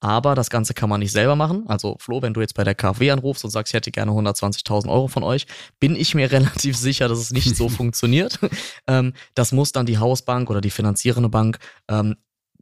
Aber 0.00 0.34
das 0.34 0.50
Ganze 0.50 0.74
kann 0.74 0.90
man 0.90 1.00
nicht 1.00 1.12
selber 1.12 1.36
machen. 1.36 1.64
Also 1.68 1.96
Flo, 1.98 2.20
wenn 2.20 2.34
du 2.34 2.40
jetzt 2.40 2.54
bei 2.54 2.64
der 2.64 2.74
KfW 2.74 3.10
anrufst 3.10 3.44
und 3.44 3.50
sagst, 3.50 3.72
ich 3.72 3.76
hätte 3.76 3.90
gerne 3.90 4.12
120.000 4.12 4.90
Euro 4.90 5.08
von 5.08 5.22
euch, 5.22 5.46
bin 5.80 5.96
ich 5.96 6.14
mir 6.14 6.30
relativ 6.32 6.76
sicher, 6.76 7.08
dass 7.08 7.18
es 7.18 7.32
nicht 7.32 7.56
so 7.56 7.68
funktioniert. 7.70 8.38
Ähm, 8.86 9.14
das 9.34 9.52
muss 9.52 9.72
dann 9.72 9.86
die 9.86 9.98
Hausbank 9.98 10.50
oder 10.50 10.60
die 10.60 10.70
finanzierende 10.70 11.28
Bank 11.28 11.58
ähm, 11.88 12.16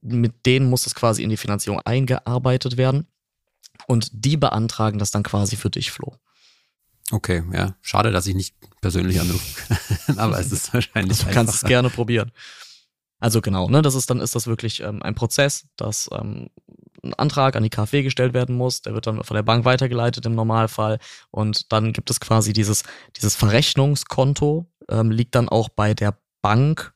mit 0.04 0.46
denen 0.46 0.68
muss 0.68 0.87
es 0.87 0.94
quasi 0.94 1.23
in 1.23 1.30
die 1.30 1.37
Finanzierung 1.37 1.80
eingearbeitet 1.80 2.76
werden. 2.76 3.06
Und 3.87 4.11
die 4.12 4.37
beantragen 4.37 4.99
das 4.99 5.11
dann 5.11 5.23
quasi 5.23 5.56
für 5.56 5.70
dich, 5.70 5.90
Flo. 5.90 6.14
Okay, 7.11 7.42
ja. 7.52 7.76
Schade, 7.82 8.12
dass 8.12 8.26
ich 8.26 8.34
nicht 8.34 8.54
persönlich 8.80 9.20
anrufe. 9.20 9.76
Aber 10.16 10.38
es 10.38 10.52
ist 10.52 10.73
wahrscheinlich. 10.73 11.18
Du 11.18 11.30
kannst 11.30 11.54
es 11.54 11.62
gerne 11.62 11.90
probieren. 11.90 12.30
Also 13.20 13.40
genau, 13.40 13.68
ne, 13.68 13.82
das 13.82 13.94
ist 13.94 14.11
dann 14.11 14.20
ist 14.20 14.34
das 14.34 14.46
wirklich 14.46 14.80
ähm, 14.80 15.02
ein 15.02 15.14
Prozess, 15.14 15.66
dass 15.76 16.11
ähm, 16.12 16.50
ein 17.02 17.14
Antrag 17.14 17.56
an 17.56 17.62
die 17.62 17.70
KfW 17.70 18.02
gestellt 18.02 18.34
werden 18.34 18.54
muss, 18.54 18.82
der 18.82 18.94
wird 18.94 19.06
dann 19.06 19.23
von 19.23 19.34
der 19.34 19.42
Bank 19.42 19.64
weitergeleitet 19.64 20.26
im 20.26 20.34
Normalfall 20.34 20.99
und 21.30 21.73
dann 21.73 21.92
gibt 21.92 22.11
es 22.11 22.20
quasi 22.20 22.52
dieses 22.52 22.82
dieses 23.16 23.34
Verrechnungskonto 23.34 24.66
ähm, 24.88 25.11
liegt 25.11 25.34
dann 25.34 25.49
auch 25.49 25.68
bei 25.68 25.94
der 25.94 26.18
Bank, 26.42 26.92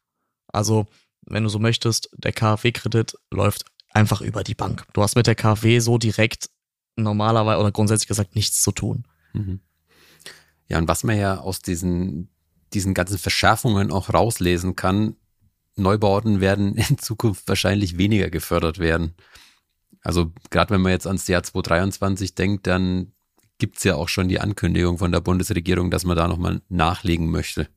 also 0.49 0.87
wenn 1.29 1.45
du 1.45 1.49
so 1.49 1.59
möchtest, 1.59 2.11
der 2.17 2.33
KfW-Kredit 2.33 3.15
läuft 3.31 3.65
einfach 3.93 4.21
über 4.21 4.45
die 4.45 4.55
Bank. 4.55 4.85
Du 4.93 5.03
hast 5.03 5.17
mit 5.17 5.27
der 5.27 5.35
KfW 5.35 5.79
so 5.81 5.99
direkt 5.99 6.51
normalerweise 6.97 7.61
oder 7.61 7.73
grundsätzlich 7.73 8.09
gesagt 8.09 8.35
nichts 8.35 8.63
zu 8.63 8.73
tun. 8.73 9.05
Mhm. 9.33 9.61
Ja, 10.69 10.79
und 10.79 10.89
was 10.89 11.05
man 11.05 11.17
ja 11.17 11.39
aus 11.39 11.61
diesen, 11.61 12.29
diesen 12.73 12.95
ganzen 12.95 13.19
Verschärfungen 13.19 13.91
auch 13.91 14.13
rauslesen 14.13 14.77
kann, 14.77 15.17
Neubauten 15.77 16.41
werden 16.41 16.75
in 16.77 16.99
Zukunft 16.99 17.49
wahrscheinlich 17.49 17.99
weniger 17.99 18.31
gefördert 18.31 18.79
werden. 18.79 19.15
Also 20.03 20.33
gerade 20.51 20.75
wenn 20.75 20.81
man 20.81 20.93
jetzt 20.93 21.07
ans 21.07 21.27
Jahr 21.29 21.43
2023 21.43 22.35
denkt, 22.35 22.67
dann 22.67 23.13
gibt 23.59 23.79
es 23.79 23.85
ja 23.85 23.97
auch 23.97 24.09
schon 24.09 24.29
die 24.29 24.41
Ankündigung 24.41 24.99
von 24.99 25.11
der 25.11 25.21
Bundesregierung, 25.21 25.91
dass 25.91 26.05
man 26.05 26.17
da 26.17 26.29
nochmal 26.29 26.63
nachlegen 26.69 27.31
möchte. 27.31 27.69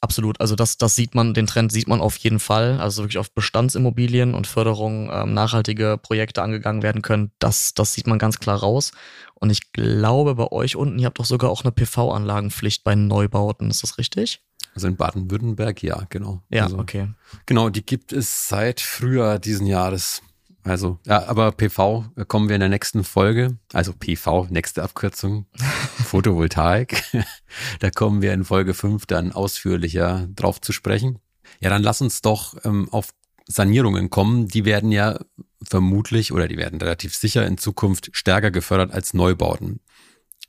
Absolut. 0.00 0.40
Also 0.40 0.54
das, 0.54 0.78
das 0.78 0.94
sieht 0.94 1.14
man, 1.14 1.34
den 1.34 1.46
Trend 1.46 1.72
sieht 1.72 1.88
man 1.88 2.00
auf 2.00 2.16
jeden 2.18 2.38
Fall. 2.38 2.80
Also 2.80 3.02
wirklich 3.02 3.18
auf 3.18 3.32
Bestandsimmobilien 3.32 4.34
und 4.34 4.46
Förderung 4.46 5.10
ähm, 5.12 5.34
nachhaltige 5.34 5.98
Projekte 6.00 6.42
angegangen 6.42 6.82
werden 6.82 7.02
können. 7.02 7.32
Das, 7.40 7.74
das 7.74 7.94
sieht 7.94 8.06
man 8.06 8.18
ganz 8.18 8.38
klar 8.38 8.58
raus. 8.58 8.92
Und 9.34 9.50
ich 9.50 9.72
glaube, 9.72 10.36
bei 10.36 10.52
euch 10.52 10.76
unten, 10.76 10.98
ihr 10.98 11.06
habt 11.06 11.18
doch 11.18 11.24
sogar 11.24 11.50
auch 11.50 11.64
eine 11.64 11.72
PV-Anlagenpflicht 11.72 12.84
bei 12.84 12.94
Neubauten. 12.94 13.70
Ist 13.70 13.82
das 13.82 13.98
richtig? 13.98 14.40
Also 14.74 14.86
in 14.86 14.96
Baden-Württemberg, 14.96 15.82
ja, 15.82 16.06
genau. 16.08 16.42
Ja, 16.48 16.64
also, 16.64 16.78
okay. 16.78 17.08
Genau, 17.46 17.68
die 17.68 17.84
gibt 17.84 18.12
es 18.12 18.48
seit 18.48 18.80
Frühjahr 18.80 19.40
diesen 19.40 19.66
Jahres. 19.66 20.22
Also, 20.64 20.98
ja, 21.06 21.26
aber 21.28 21.52
PV 21.52 22.06
äh, 22.16 22.24
kommen 22.24 22.48
wir 22.48 22.56
in 22.56 22.60
der 22.60 22.68
nächsten 22.68 23.04
Folge. 23.04 23.58
Also 23.72 23.92
PV, 23.92 24.48
nächste 24.50 24.82
Abkürzung, 24.82 25.46
Photovoltaik. 26.04 27.02
da 27.80 27.90
kommen 27.90 28.22
wir 28.22 28.32
in 28.32 28.44
Folge 28.44 28.74
5 28.74 29.06
dann 29.06 29.32
ausführlicher 29.32 30.28
drauf 30.34 30.60
zu 30.60 30.72
sprechen. 30.72 31.20
Ja, 31.60 31.70
dann 31.70 31.82
lass 31.82 32.00
uns 32.00 32.20
doch 32.20 32.56
ähm, 32.64 32.88
auf 32.90 33.10
Sanierungen 33.46 34.10
kommen. 34.10 34.48
Die 34.48 34.64
werden 34.64 34.92
ja 34.92 35.18
vermutlich 35.62 36.32
oder 36.32 36.48
die 36.48 36.58
werden 36.58 36.80
relativ 36.80 37.14
sicher 37.16 37.46
in 37.46 37.58
Zukunft 37.58 38.10
stärker 38.12 38.50
gefördert 38.50 38.92
als 38.92 39.14
Neubauten. 39.14 39.80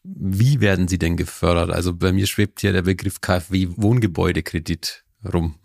Wie 0.03 0.59
werden 0.61 0.87
sie 0.87 0.99
denn 0.99 1.17
gefördert? 1.17 1.71
Also 1.71 1.93
bei 1.93 2.11
mir 2.11 2.27
schwebt 2.27 2.61
hier 2.61 2.73
der 2.73 2.83
Begriff 2.83 3.21
KfW 3.21 3.69
Wohngebäudekredit 3.75 5.03
rum. 5.33 5.55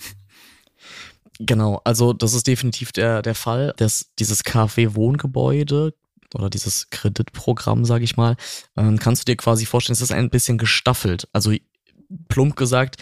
Genau, 1.46 1.80
also 1.84 2.12
das 2.12 2.32
ist 2.32 2.46
definitiv 2.46 2.92
der, 2.92 3.20
der 3.20 3.34
Fall, 3.34 3.74
dass 3.76 4.12
dieses 4.18 4.44
KfW 4.44 4.94
Wohngebäude 4.94 5.94
oder 6.34 6.48
dieses 6.48 6.88
Kreditprogramm, 6.90 7.84
sage 7.84 8.04
ich 8.04 8.16
mal, 8.16 8.36
ähm, 8.76 8.98
kannst 8.98 9.22
du 9.22 9.32
dir 9.32 9.36
quasi 9.36 9.66
vorstellen, 9.66 9.94
es 9.94 10.00
ist 10.00 10.12
ein 10.12 10.30
bisschen 10.30 10.58
gestaffelt. 10.58 11.28
Also 11.32 11.52
plump 12.28 12.56
gesagt, 12.56 12.96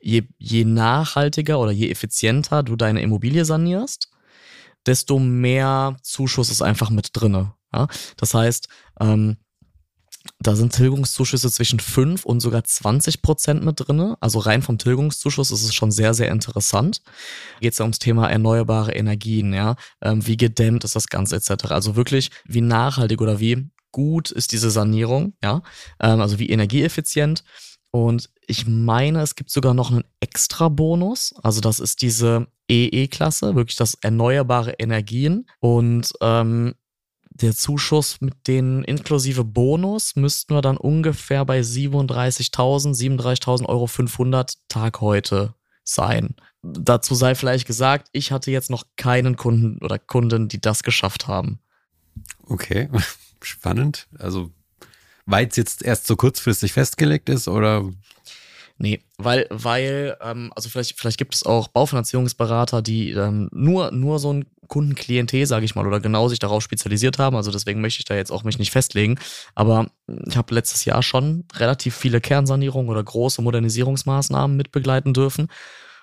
je, 0.00 0.22
je 0.38 0.64
nachhaltiger 0.64 1.60
oder 1.60 1.70
je 1.70 1.90
effizienter 1.90 2.62
du 2.62 2.74
deine 2.74 3.00
Immobilie 3.00 3.44
sanierst, 3.44 4.10
desto 4.86 5.18
mehr 5.18 5.96
Zuschuss 6.02 6.50
ist 6.50 6.62
einfach 6.62 6.90
mit 6.90 7.10
drinne. 7.12 7.54
Ja? 7.72 7.86
Das 8.16 8.34
heißt, 8.34 8.68
ähm, 9.00 9.36
da 10.40 10.56
sind 10.56 10.72
Tilgungszuschüsse 10.74 11.50
zwischen 11.50 11.80
5 11.80 12.24
und 12.24 12.40
sogar 12.40 12.64
20 12.64 13.22
Prozent 13.22 13.64
mit 13.64 13.76
drinne. 13.80 14.16
Also 14.20 14.38
rein 14.38 14.62
vom 14.62 14.78
Tilgungszuschuss 14.78 15.50
ist 15.50 15.64
es 15.64 15.74
schon 15.74 15.90
sehr, 15.90 16.14
sehr 16.14 16.30
interessant. 16.30 17.02
Geht 17.60 17.72
es 17.72 17.78
ja 17.78 17.84
ums 17.84 17.98
Thema 17.98 18.28
erneuerbare 18.30 18.92
Energien, 18.92 19.52
ja. 19.52 19.76
Ähm, 20.02 20.26
wie 20.26 20.36
gedämmt 20.36 20.84
ist 20.84 20.96
das 20.96 21.08
Ganze 21.08 21.36
etc. 21.36 21.66
Also 21.70 21.96
wirklich, 21.96 22.30
wie 22.46 22.62
nachhaltig 22.62 23.20
oder 23.20 23.40
wie 23.40 23.68
gut 23.92 24.30
ist 24.30 24.52
diese 24.52 24.70
Sanierung, 24.70 25.34
ja. 25.42 25.62
Ähm, 26.00 26.20
also 26.20 26.38
wie 26.38 26.48
energieeffizient. 26.48 27.44
Und 27.90 28.30
ich 28.46 28.66
meine, 28.66 29.22
es 29.22 29.36
gibt 29.36 29.50
sogar 29.50 29.72
noch 29.72 29.90
einen 29.90 30.04
extra 30.20 30.68
Bonus. 30.68 31.34
Also 31.42 31.60
das 31.60 31.80
ist 31.80 32.02
diese 32.02 32.48
EE-Klasse, 32.68 33.54
wirklich 33.54 33.76
das 33.76 33.94
erneuerbare 33.94 34.72
Energien. 34.72 35.46
Und 35.60 36.12
ähm, 36.20 36.74
der 37.34 37.54
Zuschuss 37.54 38.20
mit 38.20 38.46
den 38.46 38.84
inklusive 38.84 39.44
Bonus 39.44 40.14
müssten 40.14 40.54
wir 40.54 40.62
dann 40.62 40.76
ungefähr 40.76 41.44
bei 41.44 41.60
37.000, 41.60 42.94
37.000 42.94 43.66
Euro 43.66 43.86
500 43.86 44.54
Tag 44.68 45.00
heute 45.00 45.54
sein. 45.82 46.36
Dazu 46.62 47.14
sei 47.14 47.34
vielleicht 47.34 47.66
gesagt, 47.66 48.08
ich 48.12 48.30
hatte 48.32 48.50
jetzt 48.50 48.70
noch 48.70 48.84
keinen 48.96 49.36
Kunden 49.36 49.84
oder 49.84 49.98
Kunden, 49.98 50.48
die 50.48 50.60
das 50.60 50.82
geschafft 50.82 51.26
haben. 51.26 51.58
Okay, 52.46 52.88
spannend. 53.42 54.06
Also, 54.18 54.50
weil 55.26 55.48
es 55.48 55.56
jetzt 55.56 55.82
erst 55.82 56.06
so 56.06 56.16
kurzfristig 56.16 56.72
festgelegt 56.72 57.28
ist 57.28 57.48
oder 57.48 57.90
Nee, 58.76 59.02
weil, 59.18 59.46
weil, 59.50 60.16
ähm, 60.20 60.52
also 60.56 60.68
vielleicht, 60.68 60.98
vielleicht 60.98 61.18
gibt 61.18 61.34
es 61.34 61.44
auch 61.44 61.68
Baufinanzierungsberater, 61.68 62.82
die 62.82 63.10
ähm, 63.12 63.48
nur, 63.52 63.92
nur 63.92 64.18
so 64.18 64.32
ein 64.32 64.46
Kundenklientel, 64.66 65.46
sage 65.46 65.64
ich 65.64 65.76
mal, 65.76 65.86
oder 65.86 66.00
genau 66.00 66.28
sich 66.28 66.40
darauf 66.40 66.62
spezialisiert 66.62 67.18
haben. 67.18 67.36
Also 67.36 67.52
deswegen 67.52 67.80
möchte 67.80 68.00
ich 68.00 68.04
da 68.04 68.16
jetzt 68.16 68.32
auch 68.32 68.42
mich 68.42 68.58
nicht 68.58 68.72
festlegen. 68.72 69.18
Aber 69.54 69.86
ich 70.26 70.36
habe 70.36 70.54
letztes 70.54 70.84
Jahr 70.84 71.02
schon 71.02 71.44
relativ 71.54 71.94
viele 71.94 72.20
Kernsanierungen 72.20 72.90
oder 72.90 73.04
große 73.04 73.42
Modernisierungsmaßnahmen 73.42 74.56
mitbegleiten 74.56 75.14
dürfen. 75.14 75.48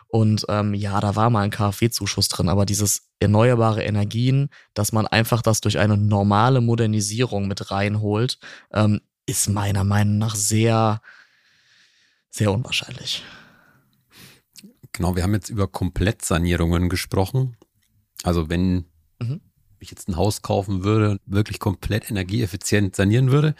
Und 0.07 0.45
ähm, 0.49 0.73
ja, 0.73 0.99
da 0.99 1.15
war 1.15 1.29
mal 1.29 1.41
ein 1.41 1.51
KfW-Zuschuss 1.51 2.27
drin, 2.27 2.49
aber 2.49 2.65
dieses 2.65 3.07
erneuerbare 3.19 3.83
Energien, 3.83 4.49
dass 4.73 4.91
man 4.91 5.07
einfach 5.07 5.41
das 5.41 5.61
durch 5.61 5.77
eine 5.79 5.97
normale 5.97 6.59
Modernisierung 6.59 7.47
mit 7.47 7.71
reinholt, 7.71 8.37
ähm, 8.73 9.01
ist 9.25 9.49
meiner 9.49 9.85
Meinung 9.85 10.17
nach 10.17 10.35
sehr, 10.35 11.01
sehr 12.31 12.51
unwahrscheinlich. 12.51 13.23
Genau, 14.93 15.15
wir 15.15 15.23
haben 15.23 15.33
jetzt 15.33 15.49
über 15.49 15.67
Komplettsanierungen 15.67 16.89
gesprochen. 16.89 17.57
Also 18.23 18.49
wenn 18.49 18.85
mhm. 19.19 19.41
ich 19.79 19.91
jetzt 19.91 20.07
ein 20.07 20.15
Haus 20.15 20.41
kaufen 20.41 20.83
würde, 20.83 21.17
wirklich 21.25 21.59
komplett 21.59 22.09
energieeffizient 22.09 22.95
sanieren 22.95 23.31
würde. 23.31 23.55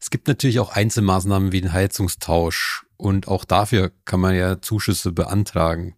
Es 0.00 0.10
gibt 0.10 0.28
natürlich 0.28 0.58
auch 0.58 0.72
Einzelmaßnahmen 0.72 1.52
wie 1.52 1.60
den 1.60 1.72
Heizungstausch 1.72 2.84
und 2.96 3.28
auch 3.28 3.44
dafür 3.44 3.92
kann 4.04 4.20
man 4.20 4.34
ja 4.34 4.60
Zuschüsse 4.60 5.12
beantragen. 5.12 5.96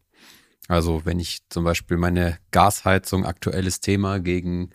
Also 0.69 1.05
wenn 1.05 1.21
ich 1.21 1.41
zum 1.49 1.65
Beispiel 1.65 1.97
meine 1.97 2.39
Gasheizung, 2.51 3.25
aktuelles 3.25 3.81
Thema, 3.81 4.19
gegen 4.21 4.71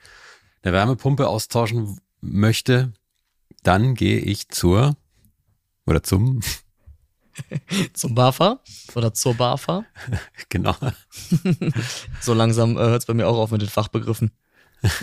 eine 0.62 0.74
Wärmepumpe 0.74 1.28
austauschen 1.28 2.00
möchte, 2.22 2.94
dann 3.64 3.96
gehe 3.96 4.20
ich 4.20 4.50
zur 4.50 4.96
oder 5.86 6.04
zum 6.04 6.42
Zum 7.94 8.16
BAFA 8.16 8.60
oder 8.96 9.14
zur 9.14 9.36
BAFA. 9.36 9.86
genau. 10.50 10.76
so 12.22 12.34
langsam 12.34 12.78
äh, 12.78 12.82
hört 12.82 13.02
es 13.02 13.06
bei 13.06 13.14
mir 13.14 13.28
auch 13.28 13.38
auf 13.38 13.52
mit 13.52 13.62
den 13.62 13.70
Fachbegriffen. 13.70 14.32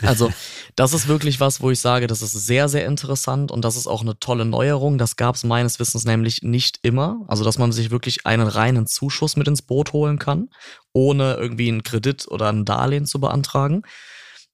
Also, 0.03 0.33
das 0.75 0.93
ist 0.93 1.07
wirklich 1.07 1.39
was, 1.39 1.61
wo 1.61 1.71
ich 1.71 1.79
sage, 1.79 2.09
das 2.09 2.21
ist 2.21 2.33
sehr, 2.33 2.69
sehr 2.69 2.85
interessant 2.85 3.53
und 3.53 3.65
das 3.65 3.77
ist 3.77 3.87
auch 3.87 4.03
eine 4.03 4.19
tolle 4.19 4.45
Neuerung. 4.45 4.99
Das 4.99 5.15
gab 5.15 5.37
es 5.37 5.45
meines 5.45 5.79
Wissens 5.79 6.05
nämlich 6.05 6.43
nicht 6.43 6.81
immer. 6.83 7.21
Also, 7.29 7.45
dass 7.45 7.59
man 7.59 7.71
sich 7.71 7.91
wirklich 7.91 8.27
einen 8.27 8.49
reinen 8.49 8.87
Zuschuss 8.87 9.37
mit 9.37 9.47
ins 9.47 9.63
Boot 9.63 9.93
holen 9.93 10.19
kann, 10.19 10.51
ohne 10.93 11.35
irgendwie 11.35 11.69
einen 11.69 11.85
Kredit 11.85 12.27
oder 12.29 12.49
ein 12.49 12.65
Darlehen 12.65 13.07
zu 13.07 13.21
beantragen. 13.21 13.83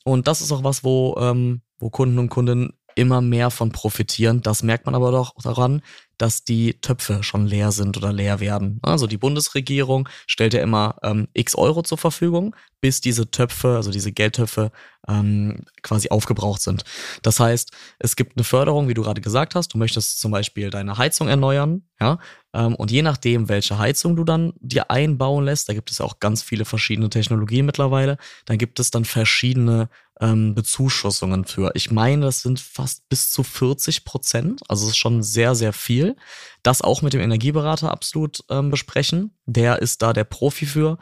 Und 0.05 0.29
das 0.29 0.43
ist 0.43 0.53
auch 0.53 0.63
was, 0.63 0.85
wo, 0.85 1.17
ähm, 1.19 1.63
wo 1.79 1.89
Kunden 1.89 2.19
und 2.19 2.29
Kundinnen 2.29 2.75
immer 2.95 3.21
mehr 3.21 3.51
von 3.51 3.73
profitieren. 3.73 4.43
Das 4.43 4.63
merkt 4.63 4.87
man 4.87 4.95
aber 4.95 5.11
doch 5.11 5.35
daran, 5.43 5.83
dass 6.19 6.45
die 6.45 6.81
Töpfe 6.81 7.23
schon 7.23 7.47
leer 7.47 7.73
sind 7.73 7.97
oder 7.97 8.13
leer 8.13 8.41
werden. 8.41 8.79
Also 8.83 9.07
die 9.07 9.17
Bundesregierung 9.17 10.09
stellt 10.27 10.55
ja 10.55 10.63
immer 10.63 10.97
ähm, 11.03 11.29
x 11.33 11.55
Euro 11.55 11.83
zur 11.83 11.99
Verfügung, 11.99 12.55
bis 12.81 13.01
diese 13.01 13.31
Töpfe, 13.31 13.77
also 13.77 13.91
diese 13.91 14.13
Geldtöpfe, 14.13 14.71
ähm, 15.09 15.65
quasi 15.83 16.09
aufgebraucht 16.11 16.61
sind. 16.61 16.85
Das 17.23 17.41
heißt, 17.41 17.73
es 17.99 18.17
gibt 18.17 18.37
eine 18.37 18.45
Förderung, 18.45 18.89
wie 18.89 18.95
du 18.95 19.03
gerade 19.03 19.21
gesagt 19.21 19.55
hast. 19.55 19.75
Du 19.75 19.79
möchtest 19.79 20.21
zum 20.21 20.31
Beispiel 20.31 20.71
deine 20.71 20.99
Heizung 20.99 21.29
erneuern, 21.29 21.83
ja, 22.01 22.19
und 22.55 22.91
je 22.91 23.03
nachdem, 23.03 23.49
welche 23.49 23.79
Heizung 23.79 24.17
du 24.17 24.25
dann 24.25 24.53
dir 24.61 24.91
einbauen 24.91 25.45
lässt, 25.45 25.69
da 25.69 25.75
gibt 25.75 25.91
es 25.91 25.99
ja 25.99 26.05
auch 26.05 26.21
ganz 26.21 26.43
viele 26.43 26.65
verschiedene 26.65 27.11
Technologien 27.11 27.67
mittlerweile, 27.67 28.17
dann 28.45 28.59
gibt 28.59 28.79
es 28.79 28.91
dann 28.91 29.05
verschiedene 29.05 29.89
ähm, 30.21 30.55
Bezuschussungen 30.55 31.45
für. 31.45 31.73
Ich 31.75 31.91
meine, 31.91 32.27
das 32.27 32.43
sind 32.43 32.61
fast 32.61 33.09
bis 33.09 33.31
zu 33.31 33.43
40 33.43 34.05
Prozent. 34.05 34.63
Also 34.69 34.85
es 34.85 34.93
ist 34.93 34.99
schon 34.99 35.23
sehr, 35.23 35.55
sehr 35.55 35.73
viel. 35.73 36.17
Das 36.63 36.83
auch 36.83 37.03
mit 37.03 37.13
dem 37.13 37.21
Energieberater 37.21 37.91
absolut 37.91 38.45
ähm, 38.51 38.71
besprechen. 38.71 39.37
Der 39.47 39.83
ist 39.83 40.03
da 40.03 40.13
der 40.13 40.25
Profi 40.25 40.67
für. 40.67 40.99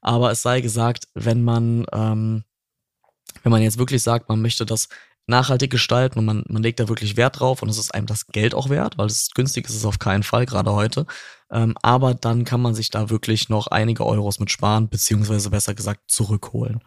Aber 0.00 0.30
es 0.30 0.42
sei 0.42 0.60
gesagt, 0.60 1.08
wenn 1.14 1.42
man, 1.42 1.86
ähm, 1.92 2.44
wenn 3.42 3.50
man 3.50 3.62
jetzt 3.62 3.78
wirklich 3.78 4.02
sagt, 4.02 4.28
man 4.28 4.40
möchte 4.40 4.66
das 4.66 4.88
nachhaltig 5.26 5.70
gestalten 5.70 6.18
und 6.18 6.24
man, 6.24 6.44
man 6.48 6.62
legt 6.62 6.80
da 6.80 6.88
wirklich 6.88 7.16
Wert 7.16 7.40
drauf 7.40 7.62
und 7.62 7.68
es 7.68 7.78
ist 7.78 7.94
einem 7.94 8.06
das 8.06 8.26
Geld 8.26 8.54
auch 8.54 8.68
wert, 8.68 8.98
weil 8.98 9.06
es 9.06 9.30
günstig 9.34 9.68
ist 9.68 9.76
es 9.76 9.84
auf 9.84 9.98
keinen 9.98 10.22
Fall, 10.22 10.46
gerade 10.46 10.72
heute. 10.72 11.06
Ähm, 11.50 11.74
aber 11.82 12.14
dann 12.14 12.44
kann 12.44 12.60
man 12.60 12.74
sich 12.74 12.90
da 12.90 13.10
wirklich 13.10 13.48
noch 13.48 13.68
einige 13.68 14.04
Euros 14.04 14.40
mit 14.40 14.50
sparen, 14.50 14.88
beziehungsweise 14.88 15.50
besser 15.50 15.74
gesagt 15.74 16.10
zurückholen. 16.10 16.80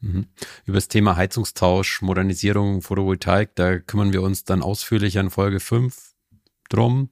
Mhm. 0.00 0.28
Über 0.64 0.76
das 0.76 0.88
Thema 0.88 1.16
Heizungstausch, 1.16 2.00
Modernisierung, 2.02 2.82
Photovoltaik, 2.82 3.54
da 3.54 3.78
kümmern 3.78 4.12
wir 4.12 4.22
uns 4.22 4.44
dann 4.44 4.62
ausführlich 4.62 5.16
in 5.16 5.30
Folge 5.30 5.60
5 5.60 6.14
drum. 6.70 7.10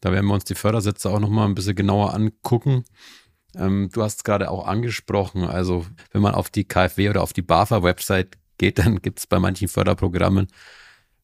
Da 0.00 0.12
werden 0.12 0.26
wir 0.26 0.34
uns 0.34 0.44
die 0.44 0.54
Fördersätze 0.54 1.10
auch 1.10 1.18
nochmal 1.18 1.48
ein 1.48 1.54
bisschen 1.54 1.74
genauer 1.74 2.14
angucken. 2.14 2.84
Ähm, 3.56 3.88
du 3.92 4.02
hast 4.02 4.18
es 4.18 4.24
gerade 4.24 4.50
auch 4.50 4.66
angesprochen, 4.66 5.44
also 5.44 5.86
wenn 6.12 6.22
man 6.22 6.34
auf 6.34 6.50
die 6.50 6.64
KfW 6.64 7.08
oder 7.10 7.22
auf 7.22 7.32
die 7.32 7.42
BAFA-Website 7.42 8.36
geht, 8.58 8.78
dann 8.78 9.02
gibt 9.02 9.18
es 9.20 9.26
bei 9.26 9.38
manchen 9.38 9.68
Förderprogrammen, 9.68 10.48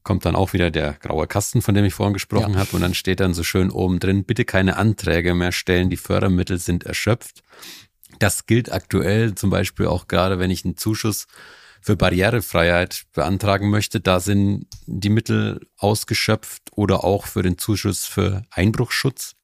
kommt 0.02 0.24
dann 0.24 0.36
auch 0.36 0.52
wieder 0.52 0.70
der 0.70 0.94
graue 0.94 1.26
Kasten, 1.26 1.62
von 1.62 1.74
dem 1.74 1.84
ich 1.84 1.94
vorhin 1.94 2.14
gesprochen 2.14 2.54
ja. 2.54 2.60
habe, 2.60 2.70
und 2.72 2.82
dann 2.82 2.94
steht 2.94 3.20
dann 3.20 3.34
so 3.34 3.42
schön 3.42 3.70
oben 3.70 4.00
drin, 4.00 4.24
bitte 4.24 4.44
keine 4.44 4.76
Anträge 4.76 5.34
mehr 5.34 5.52
stellen, 5.52 5.90
die 5.90 5.96
Fördermittel 5.96 6.58
sind 6.58 6.84
erschöpft. 6.84 7.42
Das 8.18 8.46
gilt 8.46 8.72
aktuell 8.72 9.34
zum 9.34 9.50
Beispiel 9.50 9.86
auch 9.86 10.08
gerade, 10.08 10.38
wenn 10.38 10.50
ich 10.50 10.64
einen 10.64 10.76
Zuschuss 10.76 11.26
für 11.80 11.96
Barrierefreiheit 11.96 13.04
beantragen 13.12 13.70
möchte. 13.70 14.00
Da 14.00 14.20
sind 14.20 14.66
die 14.86 15.08
Mittel 15.08 15.66
ausgeschöpft 15.78 16.62
oder 16.72 17.04
auch 17.04 17.26
für 17.26 17.42
den 17.42 17.58
Zuschuss 17.58 18.04
für 18.04 18.42
Einbruchschutz. 18.50 19.34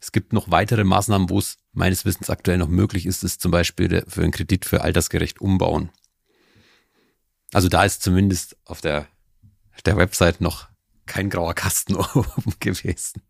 Es 0.00 0.12
gibt 0.12 0.32
noch 0.32 0.50
weitere 0.50 0.84
Maßnahmen, 0.84 1.28
wo 1.28 1.38
es 1.38 1.56
meines 1.72 2.04
Wissens 2.04 2.30
aktuell 2.30 2.58
noch 2.58 2.68
möglich 2.68 3.06
ist, 3.06 3.22
ist 3.22 3.40
zum 3.40 3.50
Beispiel 3.50 4.04
für 4.08 4.22
einen 4.22 4.32
Kredit 4.32 4.64
für 4.64 4.82
altersgerecht 4.82 5.40
umbauen. 5.40 5.90
Also 7.52 7.68
da 7.68 7.84
ist 7.84 8.02
zumindest 8.02 8.56
auf 8.64 8.80
der, 8.80 9.06
der 9.84 9.96
Website 9.96 10.40
noch 10.40 10.68
kein 11.06 11.30
grauer 11.30 11.54
Kasten 11.54 11.96
oben 12.14 12.54
gewesen. 12.60 13.22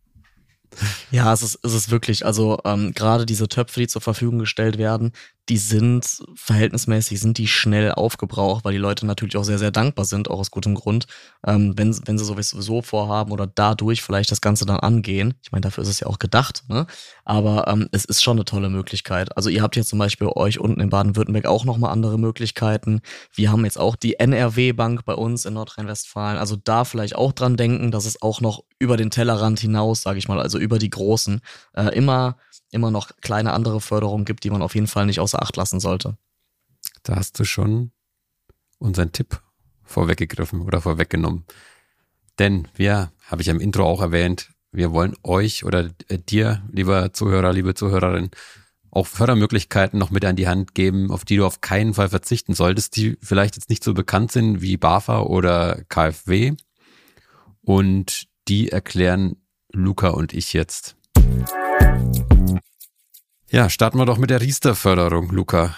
Ja, 1.11 1.33
es 1.33 1.43
ist, 1.43 1.59
es 1.65 1.75
ist 1.75 1.91
wirklich, 1.91 2.25
also 2.25 2.61
ähm, 2.65 2.93
gerade 2.95 3.27
diese 3.27 3.49
Töpfe, 3.49 3.81
die 3.81 3.89
zur 3.89 4.03
Verfügung 4.03 4.39
gestellt 4.39 4.79
werden, 4.79 5.13
die 5.51 5.59
sind 5.59 6.23
verhältnismäßig, 6.37 7.19
sind 7.19 7.37
die 7.37 7.49
schnell 7.49 7.91
aufgebraucht, 7.91 8.65
weil 8.65 8.73
die 8.73 8.79
Leute 8.79 9.05
natürlich 9.05 9.37
auch 9.37 9.43
sehr, 9.43 9.59
sehr 9.59 9.73
dankbar 9.73 10.05
sind, 10.05 10.31
auch 10.31 10.39
aus 10.39 10.53
gutem 10.53 10.77
Grund, 10.77 11.09
ähm, 11.45 11.75
wenn, 11.77 11.93
wenn 12.07 12.19
sie 12.19 12.25
sowieso 12.25 12.83
vorhaben 12.83 13.33
oder 13.33 13.49
dadurch 13.49 14.01
vielleicht 14.01 14.31
das 14.31 14.41
Ganze 14.41 14.65
dann 14.65 14.79
angehen. 14.79 15.35
Ich 15.43 15.51
meine, 15.51 15.63
dafür 15.63 15.83
ist 15.83 15.91
es 15.91 15.99
ja 15.99 16.07
auch 16.07 16.21
gedacht, 16.21 16.63
ne? 16.69 16.87
Aber 17.25 17.67
ähm, 17.67 17.89
es 17.91 18.05
ist 18.05 18.23
schon 18.23 18.37
eine 18.37 18.45
tolle 18.45 18.71
Möglichkeit. 18.71 19.37
Also 19.37 19.51
ihr 19.51 19.61
habt 19.61 19.75
jetzt 19.75 19.89
zum 19.89 19.99
Beispiel 19.99 20.29
euch 20.29 20.61
unten 20.61 20.81
in 20.81 20.89
Baden-Württemberg 20.89 21.47
auch 21.47 21.65
nochmal 21.65 21.91
andere 21.91 22.17
Möglichkeiten. 22.17 23.01
Wir 23.35 23.51
haben 23.51 23.65
jetzt 23.65 23.79
auch 23.79 23.97
die 23.97 24.21
NRW-Bank 24.21 25.05
bei 25.05 25.15
uns 25.15 25.47
in 25.47 25.55
Nordrhein-Westfalen. 25.55 26.39
Also 26.39 26.55
da 26.63 26.85
vielleicht 26.85 27.17
auch 27.17 27.33
dran 27.33 27.57
denken, 27.57 27.91
dass 27.91 28.07
es 28.07 28.23
auch 28.23 28.41
noch 28.41 28.63
über 28.79 28.97
den 28.97 29.11
Tellerrand 29.11 29.59
hinaus, 29.59 30.03
sage 30.03 30.21
ich 30.21 30.29
mal, 30.29 30.41
also 30.41 30.59
über 30.59 30.79
die 30.79 30.91
großen, 30.91 31.41
äh, 31.75 31.95
immer 31.97 32.37
immer 32.71 32.91
noch 32.91 33.11
kleine 33.21 33.53
andere 33.53 33.81
Förderungen 33.81 34.25
gibt, 34.25 34.45
die 34.45 34.51
man 34.51 34.63
auf 34.63 34.75
jeden 34.75 34.87
Fall 34.87 35.07
nicht 35.07 35.21
außer 35.21 35.43
Acht 35.43 35.57
lassen 35.57 35.81
sollte. 35.81 36.17
Da 37.03 37.17
hast 37.17 37.39
du 37.39 37.45
schon 37.45 37.93
unseren 38.79 39.13
Tipp 39.13 39.41
vorweggegriffen 39.83 40.63
oder 40.63 40.81
vorweggenommen. 40.81 41.45
Denn 42.39 42.69
wir, 42.75 43.13
habe 43.27 43.43
ich 43.43 43.49
im 43.49 43.61
Intro 43.61 43.85
auch 43.85 44.01
erwähnt, 44.01 44.51
wir 44.73 44.93
wollen 44.93 45.17
euch 45.23 45.65
oder 45.65 45.91
äh, 46.09 46.19
dir, 46.19 46.63
lieber 46.71 47.13
Zuhörer, 47.13 47.53
liebe 47.53 47.75
Zuhörerin, 47.75 48.31
auch 48.91 49.07
Fördermöglichkeiten 49.07 49.99
noch 49.99 50.11
mit 50.11 50.25
an 50.25 50.37
die 50.37 50.49
Hand 50.49 50.75
geben, 50.75 51.11
auf 51.11 51.25
die 51.25 51.37
du 51.37 51.47
auf 51.47 51.61
keinen 51.61 51.95
Fall 51.95 52.09
verzichten 52.09 52.55
solltest, 52.55 52.97
die 52.97 53.17
vielleicht 53.21 53.57
jetzt 53.57 53.69
nicht 53.69 53.85
so 53.85 53.95
bekannt 53.95 54.33
sind 54.33 54.63
wie 54.63 54.77
BAFA 54.77 55.21
oder 55.21 55.83
KfW. 55.89 56.55
Und 57.63 58.27
die 58.49 58.71
erklären 58.71 59.37
Luca 59.73 60.09
und 60.09 60.33
ich 60.33 60.53
jetzt. 60.53 60.97
Ja, 63.49 63.69
starten 63.69 63.99
wir 63.99 64.07
doch 64.07 64.19
mit 64.19 64.31
der 64.31 64.41
Riester-Förderung, 64.41 65.31
Luca. 65.31 65.75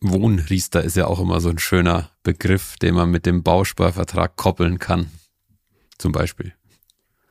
Wohnriester 0.00 0.82
ist 0.82 0.96
ja 0.96 1.06
auch 1.06 1.20
immer 1.20 1.40
so 1.40 1.48
ein 1.48 1.58
schöner 1.58 2.10
Begriff, 2.24 2.76
den 2.78 2.96
man 2.96 3.10
mit 3.10 3.26
dem 3.26 3.44
Bausparvertrag 3.44 4.36
koppeln 4.36 4.80
kann. 4.80 5.10
Zum 5.98 6.10
Beispiel. 6.10 6.52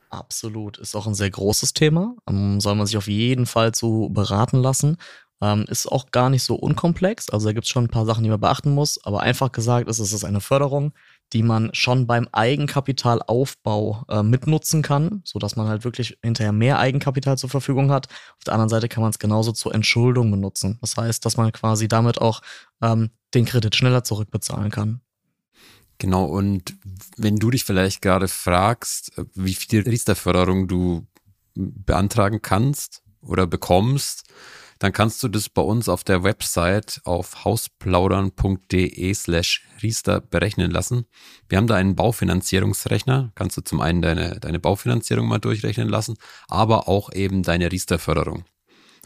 Absolut. 0.08 0.78
Ist 0.78 0.94
auch 0.94 1.06
ein 1.06 1.14
sehr 1.14 1.30
großes 1.30 1.74
Thema. 1.74 2.16
Um, 2.24 2.60
soll 2.60 2.74
man 2.74 2.86
sich 2.86 2.96
auf 2.96 3.06
jeden 3.06 3.46
Fall 3.46 3.72
zu 3.72 4.10
beraten 4.12 4.58
lassen. 4.58 4.96
Ähm, 5.42 5.64
ist 5.68 5.86
auch 5.86 6.10
gar 6.10 6.30
nicht 6.30 6.44
so 6.44 6.54
unkomplex. 6.54 7.28
Also 7.28 7.48
da 7.48 7.52
gibt 7.52 7.66
es 7.66 7.70
schon 7.70 7.84
ein 7.84 7.90
paar 7.90 8.06
Sachen, 8.06 8.24
die 8.24 8.30
man 8.30 8.40
beachten 8.40 8.72
muss. 8.72 9.02
Aber 9.04 9.20
einfach 9.20 9.52
gesagt 9.52 9.88
ist, 9.88 9.98
es 9.98 10.24
eine 10.24 10.40
Förderung, 10.40 10.92
die 11.32 11.42
man 11.42 11.70
schon 11.72 12.06
beim 12.06 12.28
Eigenkapitalaufbau 12.32 14.04
äh, 14.08 14.22
mitnutzen 14.22 14.82
kann, 14.82 15.22
so 15.24 15.38
dass 15.38 15.56
man 15.56 15.68
halt 15.68 15.84
wirklich 15.84 16.18
hinterher 16.22 16.52
mehr 16.52 16.78
Eigenkapital 16.78 17.38
zur 17.38 17.50
Verfügung 17.50 17.90
hat. 17.90 18.08
Auf 18.36 18.44
der 18.44 18.54
anderen 18.54 18.68
Seite 18.68 18.88
kann 18.88 19.02
man 19.02 19.10
es 19.10 19.18
genauso 19.18 19.52
zur 19.52 19.74
Entschuldung 19.74 20.30
benutzen. 20.30 20.78
Das 20.80 20.96
heißt, 20.96 21.24
dass 21.24 21.36
man 21.36 21.52
quasi 21.52 21.88
damit 21.88 22.20
auch 22.20 22.42
ähm, 22.82 23.10
den 23.34 23.44
Kredit 23.44 23.74
schneller 23.74 24.04
zurückbezahlen 24.04 24.70
kann. 24.70 25.00
Genau, 25.98 26.24
und 26.24 26.74
wenn 27.16 27.36
du 27.36 27.50
dich 27.50 27.64
vielleicht 27.64 28.02
gerade 28.02 28.28
fragst, 28.28 29.12
wie 29.34 29.54
viel 29.54 29.82
Riester-Förderung 29.82 30.66
du 30.66 31.06
beantragen 31.54 32.42
kannst 32.42 33.02
oder 33.20 33.46
bekommst, 33.46 34.24
dann 34.82 34.92
kannst 34.92 35.22
du 35.22 35.28
das 35.28 35.48
bei 35.48 35.62
uns 35.62 35.88
auf 35.88 36.02
der 36.02 36.24
Website 36.24 37.00
auf 37.04 37.44
hausplaudern.de 37.44 39.14
slash 39.14 39.64
Riester 39.80 40.20
berechnen 40.20 40.72
lassen. 40.72 41.06
Wir 41.48 41.58
haben 41.58 41.68
da 41.68 41.76
einen 41.76 41.94
Baufinanzierungsrechner, 41.94 43.30
kannst 43.36 43.56
du 43.56 43.60
zum 43.60 43.80
einen 43.80 44.02
deine, 44.02 44.40
deine 44.40 44.58
Baufinanzierung 44.58 45.28
mal 45.28 45.38
durchrechnen 45.38 45.88
lassen, 45.88 46.16
aber 46.48 46.88
auch 46.88 47.12
eben 47.12 47.44
deine 47.44 47.70
Riester-Förderung. 47.70 48.42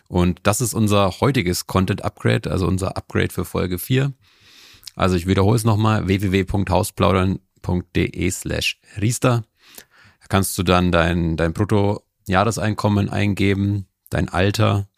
Und 0.09 0.41
das 0.45 0.62
ist 0.62 0.73
unser 0.73 1.21
heutiges 1.21 1.67
Content 1.67 2.07
Upgrade, 2.07 2.51
also 2.51 2.67
unser 2.67 2.97
Upgrade 2.97 3.35
für 3.35 3.45
Folge 3.45 3.79
4. 3.79 4.15
Also 4.95 5.17
ich 5.17 5.27
wiederhole 5.27 5.57
es 5.57 5.65
nochmal, 5.65 6.09
www.hausplaudern.de 6.09 8.31
slash 8.31 8.81
Riester. 8.99 9.45
Da 10.21 10.27
kannst 10.31 10.57
du 10.57 10.62
dann 10.62 10.91
dein, 10.91 11.37
dein 11.37 11.53
Bruttojahreseinkommen 11.53 13.11
eingeben, 13.11 13.89
dein 14.09 14.31
Alter, 14.31 14.89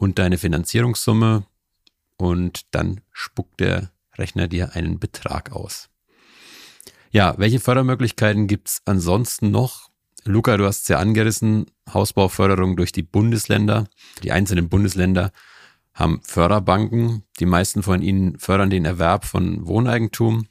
und 0.00 0.18
deine 0.18 0.38
Finanzierungssumme 0.38 1.44
und 2.16 2.62
dann 2.74 3.02
spuckt 3.12 3.60
der 3.60 3.92
Rechner 4.16 4.48
dir 4.48 4.74
einen 4.74 4.98
Betrag 4.98 5.52
aus. 5.52 5.90
Ja, 7.10 7.34
welche 7.36 7.60
Fördermöglichkeiten 7.60 8.46
gibt's 8.46 8.80
ansonsten 8.86 9.50
noch? 9.50 9.90
Luca, 10.24 10.56
du 10.56 10.64
hast 10.64 10.82
es 10.82 10.88
ja 10.88 10.98
angerissen, 10.98 11.66
Hausbauförderung 11.92 12.76
durch 12.76 12.92
die 12.92 13.02
Bundesländer. 13.02 13.88
Die 14.22 14.32
einzelnen 14.32 14.70
Bundesländer 14.70 15.32
haben 15.92 16.20
Förderbanken. 16.22 17.24
Die 17.38 17.46
meisten 17.46 17.82
von 17.82 18.00
ihnen 18.00 18.38
fördern 18.38 18.70
den 18.70 18.86
Erwerb 18.86 19.26
von 19.26 19.66
Wohneigentum. 19.66 20.46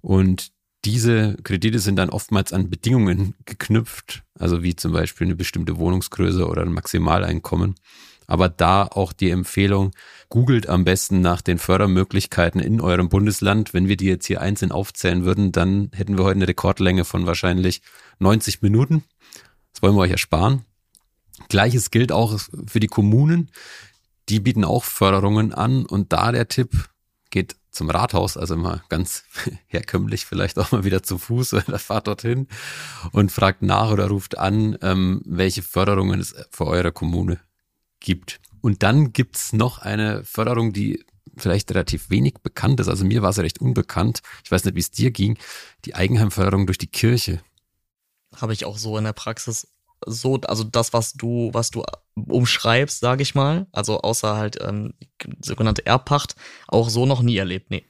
Und 0.00 0.50
diese 0.84 1.36
Kredite 1.44 1.78
sind 1.78 1.96
dann 1.96 2.10
oftmals 2.10 2.52
an 2.52 2.70
Bedingungen 2.70 3.34
geknüpft, 3.44 4.24
also 4.36 4.64
wie 4.64 4.74
zum 4.74 4.92
Beispiel 4.92 5.28
eine 5.28 5.36
bestimmte 5.36 5.76
Wohnungsgröße 5.76 6.46
oder 6.46 6.62
ein 6.62 6.72
Maximaleinkommen. 6.72 7.76
Aber 8.28 8.50
da 8.50 8.84
auch 8.84 9.14
die 9.14 9.30
Empfehlung, 9.30 9.92
googelt 10.28 10.68
am 10.68 10.84
besten 10.84 11.22
nach 11.22 11.40
den 11.40 11.58
Fördermöglichkeiten 11.58 12.60
in 12.60 12.80
eurem 12.80 13.08
Bundesland. 13.08 13.72
Wenn 13.72 13.88
wir 13.88 13.96
die 13.96 14.04
jetzt 14.04 14.26
hier 14.26 14.42
einzeln 14.42 14.70
aufzählen 14.70 15.24
würden, 15.24 15.50
dann 15.50 15.90
hätten 15.94 16.18
wir 16.18 16.24
heute 16.24 16.36
eine 16.36 16.46
Rekordlänge 16.46 17.06
von 17.06 17.26
wahrscheinlich 17.26 17.80
90 18.18 18.60
Minuten. 18.60 19.02
Das 19.72 19.82
wollen 19.82 19.96
wir 19.96 20.02
euch 20.02 20.10
ersparen. 20.10 20.66
Gleiches 21.48 21.90
gilt 21.90 22.12
auch 22.12 22.38
für 22.66 22.80
die 22.80 22.86
Kommunen. 22.86 23.50
Die 24.28 24.40
bieten 24.40 24.64
auch 24.64 24.84
Förderungen 24.84 25.54
an 25.54 25.86
und 25.86 26.12
da 26.12 26.30
der 26.30 26.48
Tipp 26.48 26.90
geht 27.30 27.56
zum 27.70 27.88
Rathaus, 27.88 28.36
also 28.36 28.56
mal 28.56 28.82
ganz 28.90 29.24
herkömmlich, 29.68 30.26
vielleicht 30.26 30.58
auch 30.58 30.70
mal 30.72 30.84
wieder 30.84 31.02
zu 31.02 31.16
Fuß 31.16 31.54
oder 31.54 31.78
fahrt 31.78 32.08
dorthin 32.08 32.46
und 33.12 33.32
fragt 33.32 33.62
nach 33.62 33.90
oder 33.90 34.08
ruft 34.08 34.36
an, 34.36 34.76
ähm, 34.82 35.22
welche 35.24 35.62
Förderungen 35.62 36.20
es 36.20 36.34
für 36.50 36.66
eure 36.66 36.92
Kommune 36.92 37.40
gibt. 38.00 38.40
Und 38.60 38.82
dann 38.82 39.12
gibt's 39.12 39.52
noch 39.52 39.78
eine 39.78 40.24
Förderung, 40.24 40.72
die 40.72 41.04
vielleicht 41.36 41.70
relativ 41.70 42.10
wenig 42.10 42.34
bekannt 42.42 42.80
ist. 42.80 42.88
Also 42.88 43.04
mir 43.04 43.22
war 43.22 43.32
sie 43.32 43.42
recht 43.42 43.60
unbekannt. 43.60 44.20
Ich 44.44 44.50
weiß 44.50 44.64
nicht, 44.64 44.74
wie 44.74 44.80
es 44.80 44.90
dir 44.90 45.10
ging. 45.10 45.38
Die 45.84 45.94
Eigenheimförderung 45.94 46.66
durch 46.66 46.78
die 46.78 46.88
Kirche. 46.88 47.40
Habe 48.36 48.52
ich 48.52 48.64
auch 48.64 48.78
so 48.78 48.98
in 48.98 49.04
der 49.04 49.12
Praxis 49.12 49.68
so, 50.06 50.40
also 50.42 50.64
das, 50.64 50.92
was 50.92 51.14
du, 51.14 51.50
was 51.52 51.70
du 51.70 51.82
umschreibst, 52.14 53.00
sage 53.00 53.22
ich 53.22 53.34
mal, 53.34 53.66
also 53.72 54.00
außer 54.00 54.36
halt 54.36 54.58
ähm, 54.60 54.94
sogenannte 55.40 55.84
Erbpacht, 55.86 56.34
auch 56.66 56.88
so 56.88 57.06
noch 57.06 57.22
nie 57.22 57.36
erlebt, 57.36 57.70
nee. 57.70 57.84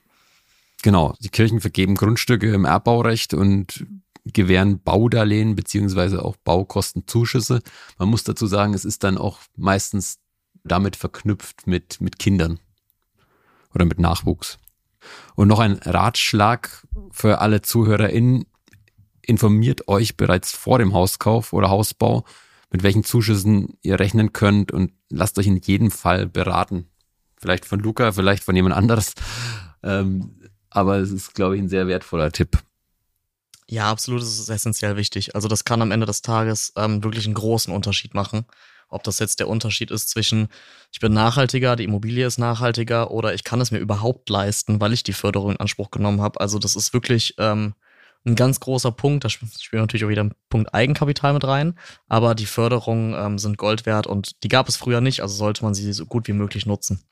Genau, 0.82 1.14
die 1.20 1.28
Kirchen 1.28 1.60
vergeben 1.60 1.96
Grundstücke 1.96 2.52
im 2.52 2.64
Erbbaurecht 2.64 3.34
und 3.34 3.84
gewähren 4.32 4.82
Baudarlehen 4.82 5.54
beziehungsweise 5.54 6.24
auch 6.24 6.36
Baukostenzuschüsse. 6.36 7.62
Man 7.98 8.08
muss 8.08 8.24
dazu 8.24 8.46
sagen, 8.46 8.74
es 8.74 8.84
ist 8.84 9.04
dann 9.04 9.18
auch 9.18 9.40
meistens 9.56 10.18
damit 10.64 10.96
verknüpft 10.96 11.66
mit, 11.66 12.00
mit 12.00 12.18
Kindern 12.18 12.60
oder 13.74 13.84
mit 13.84 13.98
Nachwuchs. 13.98 14.58
Und 15.34 15.48
noch 15.48 15.60
ein 15.60 15.74
Ratschlag 15.74 16.86
für 17.10 17.40
alle 17.40 17.62
ZuhörerInnen. 17.62 18.44
Informiert 19.22 19.88
euch 19.88 20.16
bereits 20.16 20.52
vor 20.52 20.78
dem 20.78 20.94
Hauskauf 20.94 21.52
oder 21.52 21.68
Hausbau, 21.68 22.24
mit 22.70 22.82
welchen 22.82 23.04
Zuschüssen 23.04 23.78
ihr 23.82 24.00
rechnen 24.00 24.32
könnt 24.32 24.72
und 24.72 24.92
lasst 25.10 25.38
euch 25.38 25.46
in 25.46 25.56
jedem 25.56 25.90
Fall 25.90 26.26
beraten. 26.26 26.88
Vielleicht 27.36 27.64
von 27.64 27.80
Luca, 27.80 28.12
vielleicht 28.12 28.42
von 28.42 28.56
jemand 28.56 28.74
anderes. 28.74 29.14
Ähm, 29.82 30.38
aber 30.70 30.96
es 30.98 31.10
ist, 31.10 31.34
glaube 31.34 31.56
ich, 31.56 31.62
ein 31.62 31.68
sehr 31.68 31.86
wertvoller 31.86 32.32
Tipp. 32.32 32.58
Ja, 33.70 33.90
absolut, 33.90 34.22
das 34.22 34.38
ist 34.38 34.48
essentiell 34.48 34.96
wichtig. 34.96 35.34
Also 35.34 35.46
das 35.46 35.64
kann 35.64 35.82
am 35.82 35.90
Ende 35.90 36.06
des 36.06 36.22
Tages 36.22 36.72
ähm, 36.76 37.04
wirklich 37.04 37.26
einen 37.26 37.34
großen 37.34 37.72
Unterschied 37.72 38.14
machen. 38.14 38.46
Ob 38.88 39.02
das 39.02 39.18
jetzt 39.18 39.40
der 39.40 39.48
Unterschied 39.48 39.90
ist 39.90 40.08
zwischen, 40.08 40.48
ich 40.90 41.00
bin 41.00 41.12
nachhaltiger, 41.12 41.76
die 41.76 41.84
Immobilie 41.84 42.26
ist 42.26 42.38
nachhaltiger 42.38 43.10
oder 43.10 43.34
ich 43.34 43.44
kann 43.44 43.60
es 43.60 43.70
mir 43.70 43.78
überhaupt 43.78 44.30
leisten, 44.30 44.80
weil 44.80 44.94
ich 44.94 45.02
die 45.02 45.12
Förderung 45.12 45.52
in 45.52 45.60
Anspruch 45.60 45.90
genommen 45.90 46.22
habe. 46.22 46.40
Also 46.40 46.58
das 46.58 46.74
ist 46.76 46.94
wirklich 46.94 47.34
ähm, 47.36 47.74
ein 48.24 48.36
ganz 48.36 48.58
großer 48.60 48.90
Punkt. 48.90 49.24
Da 49.24 49.28
spielt 49.28 49.52
natürlich 49.74 50.06
auch 50.06 50.08
wieder 50.08 50.24
ein 50.24 50.34
Punkt 50.48 50.72
Eigenkapital 50.72 51.34
mit 51.34 51.44
rein. 51.44 51.78
Aber 52.08 52.34
die 52.34 52.46
Förderungen 52.46 53.14
ähm, 53.14 53.38
sind 53.38 53.58
Gold 53.58 53.84
wert 53.84 54.06
und 54.06 54.42
die 54.42 54.48
gab 54.48 54.70
es 54.70 54.76
früher 54.76 55.02
nicht, 55.02 55.20
also 55.20 55.34
sollte 55.34 55.62
man 55.62 55.74
sie 55.74 55.92
so 55.92 56.06
gut 56.06 56.26
wie 56.26 56.32
möglich 56.32 56.64
nutzen. 56.64 57.02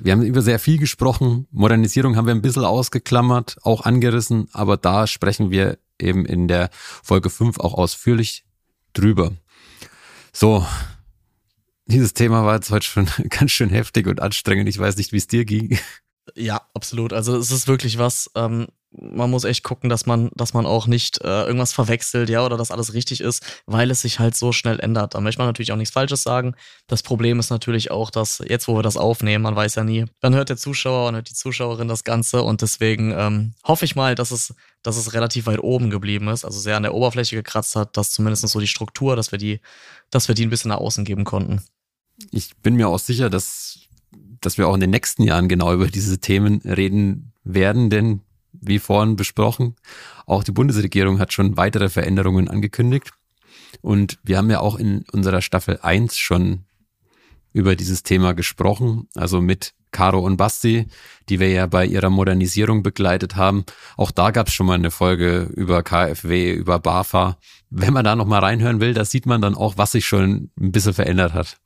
Wir 0.00 0.12
haben 0.12 0.22
über 0.22 0.42
sehr 0.42 0.60
viel 0.60 0.78
gesprochen. 0.78 1.48
Modernisierung 1.50 2.16
haben 2.16 2.26
wir 2.26 2.34
ein 2.34 2.42
bisschen 2.42 2.64
ausgeklammert, 2.64 3.56
auch 3.62 3.84
angerissen, 3.84 4.48
aber 4.52 4.76
da 4.76 5.08
sprechen 5.08 5.50
wir 5.50 5.78
eben 6.00 6.24
in 6.24 6.46
der 6.46 6.70
Folge 6.72 7.30
5 7.30 7.58
auch 7.58 7.74
ausführlich 7.74 8.44
drüber. 8.92 9.32
So, 10.32 10.64
dieses 11.86 12.14
Thema 12.14 12.44
war 12.44 12.54
jetzt 12.54 12.70
heute 12.70 12.86
schon 12.86 13.08
ganz 13.28 13.50
schön 13.50 13.70
heftig 13.70 14.06
und 14.06 14.20
anstrengend. 14.20 14.68
Ich 14.68 14.78
weiß 14.78 14.96
nicht, 14.96 15.12
wie 15.12 15.16
es 15.16 15.26
dir 15.26 15.44
ging. 15.44 15.76
Ja, 16.36 16.60
absolut. 16.74 17.12
Also 17.12 17.36
es 17.36 17.50
ist 17.50 17.66
wirklich 17.66 17.98
was, 17.98 18.30
ähm, 18.36 18.68
man 18.90 19.30
muss 19.30 19.44
echt 19.44 19.64
gucken, 19.64 19.90
dass 19.90 20.06
man, 20.06 20.30
dass 20.34 20.54
man 20.54 20.64
auch 20.64 20.86
nicht 20.86 21.20
äh, 21.22 21.44
irgendwas 21.44 21.72
verwechselt, 21.72 22.30
ja, 22.30 22.44
oder 22.44 22.56
dass 22.56 22.70
alles 22.70 22.94
richtig 22.94 23.20
ist, 23.20 23.62
weil 23.66 23.90
es 23.90 24.02
sich 24.02 24.18
halt 24.18 24.34
so 24.34 24.52
schnell 24.52 24.80
ändert. 24.80 25.14
Da 25.14 25.20
möchte 25.20 25.40
man 25.40 25.48
natürlich 25.48 25.72
auch 25.72 25.76
nichts 25.76 25.92
Falsches 25.92 26.22
sagen. 26.22 26.54
Das 26.86 27.02
Problem 27.02 27.38
ist 27.38 27.50
natürlich 27.50 27.90
auch, 27.90 28.10
dass 28.10 28.42
jetzt, 28.46 28.66
wo 28.66 28.76
wir 28.76 28.82
das 28.82 28.96
aufnehmen, 28.96 29.42
man 29.42 29.56
weiß 29.56 29.74
ja 29.74 29.84
nie, 29.84 30.06
dann 30.20 30.34
hört 30.34 30.48
der 30.48 30.56
Zuschauer 30.56 31.08
und 31.08 31.16
hört 31.16 31.28
die 31.28 31.34
Zuschauerin 31.34 31.88
das 31.88 32.04
Ganze 32.04 32.42
und 32.42 32.62
deswegen 32.62 33.12
ähm, 33.12 33.54
hoffe 33.64 33.84
ich 33.84 33.94
mal, 33.94 34.14
dass 34.14 34.30
es, 34.30 34.54
dass 34.82 34.96
es 34.96 35.12
relativ 35.12 35.46
weit 35.46 35.60
oben 35.60 35.90
geblieben 35.90 36.28
ist, 36.28 36.44
also 36.44 36.58
sehr 36.58 36.76
an 36.76 36.82
der 36.82 36.94
Oberfläche 36.94 37.36
gekratzt 37.36 37.76
hat, 37.76 37.96
dass 37.96 38.10
zumindest 38.10 38.48
so 38.48 38.60
die 38.60 38.66
Struktur, 38.66 39.16
dass 39.16 39.32
wir 39.32 39.38
die, 39.38 39.60
dass 40.10 40.28
wir 40.28 40.34
die 40.34 40.46
ein 40.46 40.50
bisschen 40.50 40.70
nach 40.70 40.78
außen 40.78 41.04
geben 41.04 41.24
konnten. 41.24 41.62
Ich 42.30 42.56
bin 42.56 42.74
mir 42.74 42.88
auch 42.88 42.98
sicher, 42.98 43.30
dass 43.30 43.80
dass 44.40 44.56
wir 44.56 44.68
auch 44.68 44.74
in 44.74 44.80
den 44.80 44.90
nächsten 44.90 45.24
Jahren 45.24 45.48
genau 45.48 45.74
über 45.74 45.88
diese 45.88 46.18
Themen 46.18 46.60
reden 46.64 47.32
werden, 47.42 47.90
denn 47.90 48.20
wie 48.60 48.78
vorhin 48.78 49.16
besprochen. 49.16 49.76
Auch 50.26 50.44
die 50.44 50.52
Bundesregierung 50.52 51.18
hat 51.18 51.32
schon 51.32 51.56
weitere 51.56 51.88
Veränderungen 51.88 52.48
angekündigt. 52.48 53.10
Und 53.80 54.18
wir 54.22 54.38
haben 54.38 54.50
ja 54.50 54.60
auch 54.60 54.76
in 54.76 55.04
unserer 55.12 55.42
Staffel 55.42 55.78
1 55.82 56.16
schon 56.16 56.64
über 57.52 57.76
dieses 57.76 58.02
Thema 58.02 58.34
gesprochen, 58.34 59.08
also 59.14 59.40
mit 59.40 59.74
Caro 59.90 60.20
und 60.20 60.36
Basti, 60.36 60.86
die 61.28 61.40
wir 61.40 61.50
ja 61.50 61.66
bei 61.66 61.86
ihrer 61.86 62.10
Modernisierung 62.10 62.82
begleitet 62.82 63.36
haben. 63.36 63.64
Auch 63.96 64.10
da 64.10 64.30
gab 64.30 64.48
es 64.48 64.54
schon 64.54 64.66
mal 64.66 64.74
eine 64.74 64.90
Folge 64.90 65.50
über 65.54 65.82
KfW, 65.82 66.52
über 66.52 66.78
BAFA. 66.78 67.38
Wenn 67.70 67.94
man 67.94 68.04
da 68.04 68.14
nochmal 68.14 68.40
reinhören 68.40 68.80
will, 68.80 68.94
da 68.94 69.04
sieht 69.04 69.26
man 69.26 69.40
dann 69.40 69.54
auch, 69.54 69.78
was 69.78 69.92
sich 69.92 70.06
schon 70.06 70.50
ein 70.60 70.72
bisschen 70.72 70.94
verändert 70.94 71.32
hat. 71.32 71.58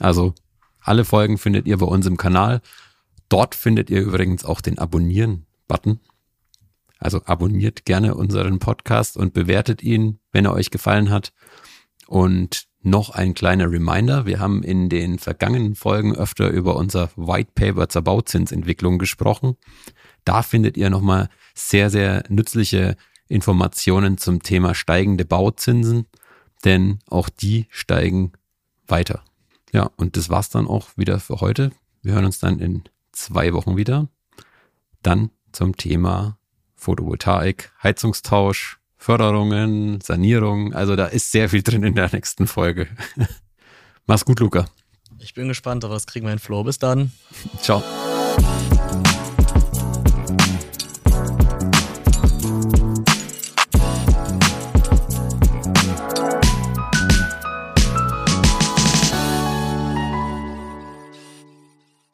Also 0.00 0.34
alle 0.80 1.04
Folgen 1.04 1.38
findet 1.38 1.66
ihr 1.66 1.76
bei 1.78 1.86
uns 1.86 2.06
im 2.06 2.16
Kanal. 2.16 2.60
Dort 3.28 3.54
findet 3.54 3.90
ihr 3.90 4.02
übrigens 4.02 4.44
auch 4.44 4.60
den 4.60 4.78
Abonnieren 4.78 5.46
Button. 5.66 6.00
Also 6.98 7.20
abonniert 7.24 7.84
gerne 7.84 8.14
unseren 8.14 8.58
Podcast 8.58 9.16
und 9.16 9.34
bewertet 9.34 9.82
ihn, 9.82 10.18
wenn 10.32 10.46
er 10.46 10.54
euch 10.54 10.70
gefallen 10.70 11.10
hat. 11.10 11.32
Und 12.06 12.66
noch 12.84 13.10
ein 13.10 13.34
kleiner 13.34 13.70
Reminder. 13.70 14.26
Wir 14.26 14.40
haben 14.40 14.62
in 14.62 14.88
den 14.88 15.18
vergangenen 15.18 15.74
Folgen 15.74 16.14
öfter 16.14 16.50
über 16.50 16.76
unser 16.76 17.10
White 17.16 17.52
Paper 17.54 17.88
zur 17.88 18.02
Bauzinsentwicklung 18.02 18.98
gesprochen. 18.98 19.56
Da 20.24 20.42
findet 20.42 20.76
ihr 20.76 20.90
nochmal 20.90 21.28
sehr, 21.54 21.88
sehr 21.88 22.24
nützliche 22.28 22.96
Informationen 23.26 24.18
zum 24.18 24.42
Thema 24.42 24.74
steigende 24.74 25.24
Bauzinsen, 25.24 26.06
denn 26.64 26.98
auch 27.08 27.30
die 27.30 27.66
steigen 27.70 28.32
weiter. 28.86 29.24
Ja, 29.72 29.90
und 29.96 30.16
das 30.16 30.28
war's 30.28 30.50
dann 30.50 30.66
auch 30.66 30.90
wieder 30.96 31.18
für 31.20 31.40
heute. 31.40 31.72
Wir 32.02 32.14
hören 32.14 32.26
uns 32.26 32.38
dann 32.38 32.60
in 32.60 32.84
zwei 33.12 33.54
Wochen 33.54 33.76
wieder. 33.76 34.08
Dann 35.02 35.30
zum 35.54 35.76
Thema 35.76 36.36
Photovoltaik, 36.76 37.72
Heizungstausch, 37.82 38.78
Förderungen, 38.96 40.00
Sanierung. 40.00 40.74
Also 40.74 40.96
da 40.96 41.06
ist 41.06 41.30
sehr 41.30 41.48
viel 41.48 41.62
drin 41.62 41.82
in 41.82 41.94
der 41.94 42.10
nächsten 42.12 42.46
Folge. 42.46 42.88
Mach's 44.06 44.24
gut, 44.24 44.40
Luca. 44.40 44.66
Ich 45.18 45.34
bin 45.34 45.48
gespannt, 45.48 45.84
aber 45.84 45.94
das 45.94 46.06
kriegen 46.06 46.26
wir 46.26 46.32
in 46.32 46.38
Flow. 46.38 46.64
Bis 46.64 46.78
dann. 46.78 47.12
Ciao. 47.60 47.82